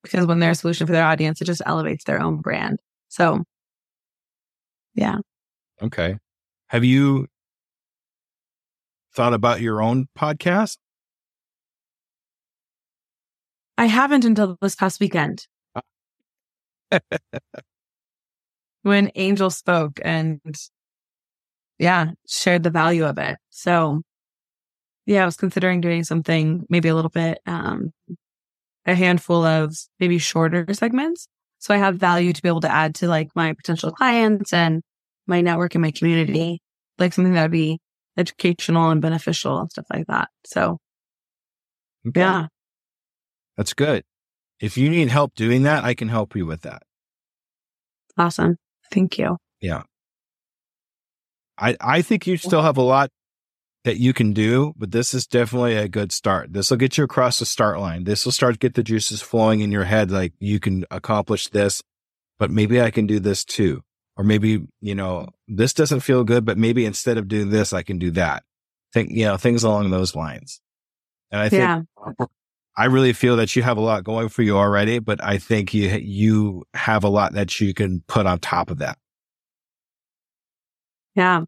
because 0.03 0.25
when 0.25 0.39
they're 0.39 0.51
a 0.51 0.55
solution 0.55 0.87
for 0.87 0.93
their 0.93 1.05
audience, 1.05 1.41
it 1.41 1.45
just 1.45 1.61
elevates 1.65 2.03
their 2.03 2.21
own 2.21 2.37
brand. 2.37 2.79
So, 3.09 3.43
yeah. 4.95 5.17
Okay. 5.81 6.17
Have 6.67 6.83
you 6.83 7.27
thought 9.13 9.33
about 9.33 9.61
your 9.61 9.81
own 9.81 10.07
podcast? 10.17 10.77
I 13.77 13.85
haven't 13.85 14.25
until 14.25 14.57
this 14.61 14.75
past 14.75 14.99
weekend 14.99 15.47
when 18.83 19.11
Angel 19.15 19.49
spoke 19.49 19.99
and 20.03 20.39
yeah, 21.79 22.11
shared 22.27 22.61
the 22.63 22.69
value 22.69 23.05
of 23.05 23.17
it. 23.17 23.37
So, 23.49 24.01
yeah, 25.07 25.23
I 25.23 25.25
was 25.25 25.35
considering 25.35 25.81
doing 25.81 26.03
something 26.03 26.65
maybe 26.69 26.89
a 26.89 26.95
little 26.95 27.09
bit 27.09 27.39
um, 27.47 27.91
a 28.85 28.93
handful 28.95 29.43
of 29.43 29.75
maybe 29.99 30.17
shorter 30.19 30.65
segments. 30.73 31.27
So 31.57 31.73
I 31.73 31.77
have 31.77 31.95
value 31.95 32.33
to 32.33 32.41
be 32.41 32.49
able 32.49 32.61
to 32.61 32.71
add 32.71 32.95
to 32.95 33.07
like 33.07 33.29
my 33.35 33.53
potential 33.53 33.91
clients 33.91 34.53
and 34.53 34.81
my 35.27 35.41
network 35.41 35.75
and 35.75 35.81
my 35.81 35.91
community, 35.91 36.61
like 36.97 37.13
something 37.13 37.33
that 37.33 37.43
would 37.43 37.51
be 37.51 37.79
educational 38.17 38.89
and 38.89 39.01
beneficial 39.01 39.59
and 39.59 39.71
stuff 39.71 39.85
like 39.93 40.07
that. 40.07 40.29
So 40.45 40.79
Okay. 42.07 42.19
yeah. 42.21 42.47
That's 43.57 43.73
good. 43.73 44.03
If 44.59 44.77
you 44.77 44.89
need 44.89 45.09
help 45.09 45.35
doing 45.35 45.63
that, 45.63 45.83
I 45.83 45.93
can 45.93 46.09
help 46.09 46.35
you 46.35 46.45
with 46.45 46.61
that. 46.61 46.83
Awesome. 48.17 48.57
Thank 48.91 49.17
you. 49.17 49.37
Yeah. 49.59 49.83
I, 51.57 51.75
I 51.79 52.01
think 52.01 52.25
you 52.27 52.37
still 52.37 52.61
have 52.63 52.77
a 52.77 52.81
lot 52.81 53.09
that 53.83 53.97
you 53.97 54.13
can 54.13 54.33
do, 54.33 54.73
but 54.77 54.91
this 54.91 55.13
is 55.13 55.25
definitely 55.27 55.75
a 55.75 55.87
good 55.87 56.11
start. 56.11 56.53
This 56.53 56.69
will 56.69 56.77
get 56.77 56.97
you 56.97 57.03
across 57.03 57.39
the 57.39 57.45
start 57.45 57.79
line. 57.79 58.03
This 58.03 58.25
will 58.25 58.31
start 58.31 58.53
to 58.55 58.59
get 58.59 58.73
the 58.75 58.83
juices 58.83 59.21
flowing 59.21 59.61
in 59.61 59.71
your 59.71 59.85
head. 59.85 60.11
Like 60.11 60.33
you 60.39 60.59
can 60.59 60.85
accomplish 60.91 61.47
this, 61.49 61.81
but 62.39 62.51
maybe 62.51 62.81
I 62.81 62.91
can 62.91 63.05
do 63.07 63.19
this 63.19 63.43
too. 63.43 63.81
Or 64.17 64.23
maybe, 64.23 64.61
you 64.81 64.95
know, 64.95 65.27
this 65.47 65.73
doesn't 65.73 66.01
feel 66.01 66.23
good, 66.23 66.45
but 66.45 66.57
maybe 66.57 66.85
instead 66.85 67.17
of 67.17 67.27
doing 67.27 67.49
this, 67.49 67.73
I 67.73 67.81
can 67.81 67.97
do 67.97 68.11
that. 68.11 68.43
Think, 68.93 69.11
you 69.11 69.25
know, 69.25 69.37
things 69.37 69.63
along 69.63 69.89
those 69.89 70.15
lines. 70.15 70.61
And 71.31 71.41
I 71.41 71.49
think 71.49 71.61
yeah. 71.61 71.81
I 72.75 72.85
really 72.85 73.13
feel 73.13 73.37
that 73.37 73.55
you 73.55 73.63
have 73.63 73.77
a 73.77 73.81
lot 73.81 74.03
going 74.03 74.29
for 74.29 74.41
you 74.41 74.57
already, 74.57 74.99
but 74.99 75.23
I 75.23 75.37
think 75.37 75.73
you, 75.73 75.87
you 75.89 76.63
have 76.73 77.03
a 77.03 77.09
lot 77.09 77.33
that 77.33 77.59
you 77.61 77.73
can 77.73 78.03
put 78.07 78.25
on 78.25 78.39
top 78.39 78.69
of 78.69 78.79
that. 78.79 78.97
Yeah. 81.15 81.41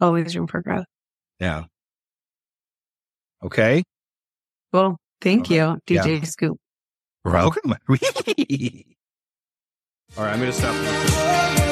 Always 0.00 0.36
room 0.36 0.46
for 0.46 0.60
growth. 0.62 0.86
Yeah. 1.40 1.64
Okay. 3.42 3.82
Well, 4.72 4.98
thank 5.20 5.50
you, 5.50 5.80
Yeah. 5.88 6.02
DJ 6.02 6.22
Scoob. 6.22 6.56
Welcome. 7.24 7.74
All 10.16 10.24
right, 10.24 10.32
I'm 10.32 10.40
going 10.40 10.52
to 10.52 10.52
stop. 10.52 11.65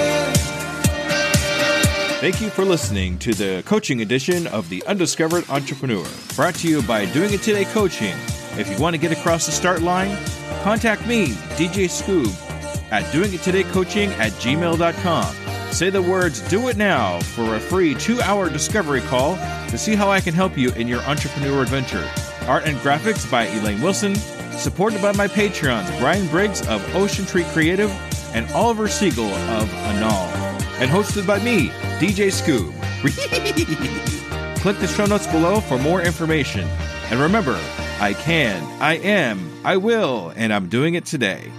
Thank 2.25 2.41
you 2.41 2.49
for 2.49 2.64
listening 2.64 3.18
to 3.18 3.35
the 3.35 3.62
coaching 3.66 4.01
edition 4.01 4.47
of 4.47 4.70
The 4.70 4.83
Undiscovered 4.87 5.47
Entrepreneur, 5.51 6.07
brought 6.35 6.55
to 6.55 6.68
you 6.68 6.81
by 6.81 7.05
Doing 7.05 7.35
It 7.35 7.43
Today 7.43 7.66
Coaching. 7.66 8.14
If 8.57 8.66
you 8.70 8.83
want 8.83 8.95
to 8.95 8.99
get 8.99 9.12
across 9.12 9.45
the 9.45 9.53
start 9.53 9.83
line, 9.83 10.16
contact 10.62 11.07
me, 11.07 11.27
DJ 11.59 11.85
Scoob, 11.85 12.33
at 12.91 13.05
doingittodaycoaching 13.12 14.09
at 14.12 14.33
gmail.com. 14.33 15.35
Say 15.70 15.91
the 15.91 16.01
words 16.01 16.41
do 16.49 16.68
it 16.68 16.79
now 16.79 17.20
for 17.20 17.57
a 17.57 17.61
free 17.61 17.95
two 17.95 18.18
hour 18.22 18.49
discovery 18.49 19.03
call 19.03 19.37
to 19.68 19.77
see 19.77 19.95
how 19.95 20.11
I 20.11 20.22
can 20.22 20.33
help 20.33 20.57
you 20.57 20.70
in 20.70 20.89
your 20.89 21.03
entrepreneur 21.03 21.61
adventure. 21.61 22.11
Art 22.47 22.64
and 22.64 22.79
graphics 22.79 23.31
by 23.31 23.49
Elaine 23.49 23.83
Wilson, 23.83 24.14
supported 24.57 25.03
by 25.03 25.12
my 25.12 25.29
Patreons, 25.29 25.99
Brian 25.99 26.27
Briggs 26.29 26.66
of 26.68 26.97
Ocean 26.97 27.27
Tree 27.27 27.45
Creative 27.53 27.91
and 28.35 28.51
Oliver 28.53 28.89
Siegel 28.89 29.27
of 29.27 29.70
Anal, 29.75 30.31
and 30.81 30.91
hosted 30.91 31.27
by 31.27 31.39
me, 31.45 31.70
DJ 31.99 32.30
Scoob. 32.30 32.72
Click 34.61 34.78
the 34.78 34.86
show 34.86 35.07
notes 35.07 35.26
below 35.26 35.61
for 35.61 35.78
more 35.78 36.03
information. 36.03 36.66
And 37.11 37.20
remember, 37.20 37.59
I 38.01 38.14
can, 38.14 38.62
I 38.82 38.95
am, 38.95 39.51
I 39.64 39.76
will, 39.76 40.32
and 40.36 40.53
I'm 40.53 40.68
doing 40.68 40.95
it 40.95 41.05
today. 41.05 41.51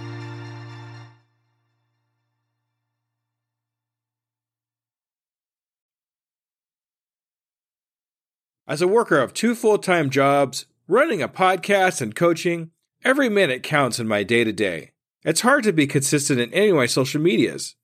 As 8.68 8.82
a 8.82 8.88
worker 8.88 9.20
of 9.20 9.32
two 9.32 9.54
full 9.54 9.78
time 9.78 10.10
jobs, 10.10 10.66
running 10.88 11.22
a 11.22 11.28
podcast 11.28 12.00
and 12.00 12.14
coaching, 12.14 12.72
every 13.04 13.28
minute 13.28 13.62
counts 13.62 14.00
in 14.00 14.08
my 14.08 14.24
day 14.24 14.42
to 14.42 14.52
day. 14.52 14.90
It's 15.24 15.42
hard 15.42 15.62
to 15.64 15.72
be 15.72 15.86
consistent 15.86 16.40
in 16.40 16.52
any 16.52 16.70
of 16.70 16.76
my 16.76 16.86
social 16.86 17.20
medias. 17.20 17.76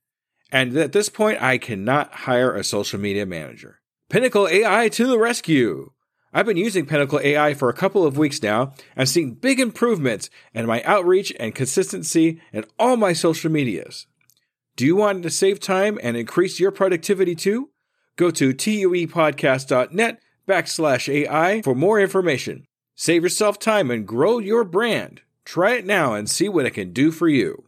And 0.52 0.76
at 0.76 0.92
this 0.92 1.08
point, 1.08 1.42
I 1.42 1.56
cannot 1.56 2.12
hire 2.12 2.54
a 2.54 2.62
social 2.62 3.00
media 3.00 3.24
manager. 3.24 3.80
Pinnacle 4.10 4.46
AI 4.46 4.90
to 4.90 5.06
the 5.06 5.18
rescue! 5.18 5.92
I've 6.34 6.46
been 6.46 6.58
using 6.58 6.86
Pinnacle 6.86 7.20
AI 7.22 7.54
for 7.54 7.68
a 7.68 7.74
couple 7.74 8.06
of 8.06 8.16
weeks 8.16 8.42
now 8.42 8.74
and 8.94 9.08
seeing 9.08 9.34
big 9.34 9.58
improvements 9.58 10.30
in 10.54 10.66
my 10.66 10.82
outreach 10.82 11.32
and 11.40 11.54
consistency 11.54 12.40
in 12.52 12.64
all 12.78 12.96
my 12.96 13.14
social 13.14 13.50
medias. 13.50 14.06
Do 14.76 14.86
you 14.86 14.96
want 14.96 15.22
to 15.22 15.30
save 15.30 15.60
time 15.60 15.98
and 16.02 16.16
increase 16.16 16.60
your 16.60 16.70
productivity 16.70 17.34
too? 17.34 17.70
Go 18.16 18.30
to 18.30 18.54
tuepodcast.net 18.54 20.22
backslash 20.48 21.08
AI 21.12 21.62
for 21.62 21.74
more 21.74 22.00
information. 22.00 22.66
Save 22.94 23.22
yourself 23.22 23.58
time 23.58 23.90
and 23.90 24.06
grow 24.06 24.38
your 24.38 24.64
brand. 24.64 25.22
Try 25.44 25.74
it 25.74 25.86
now 25.86 26.14
and 26.14 26.28
see 26.28 26.48
what 26.48 26.66
it 26.66 26.72
can 26.72 26.92
do 26.92 27.10
for 27.10 27.28
you. 27.28 27.64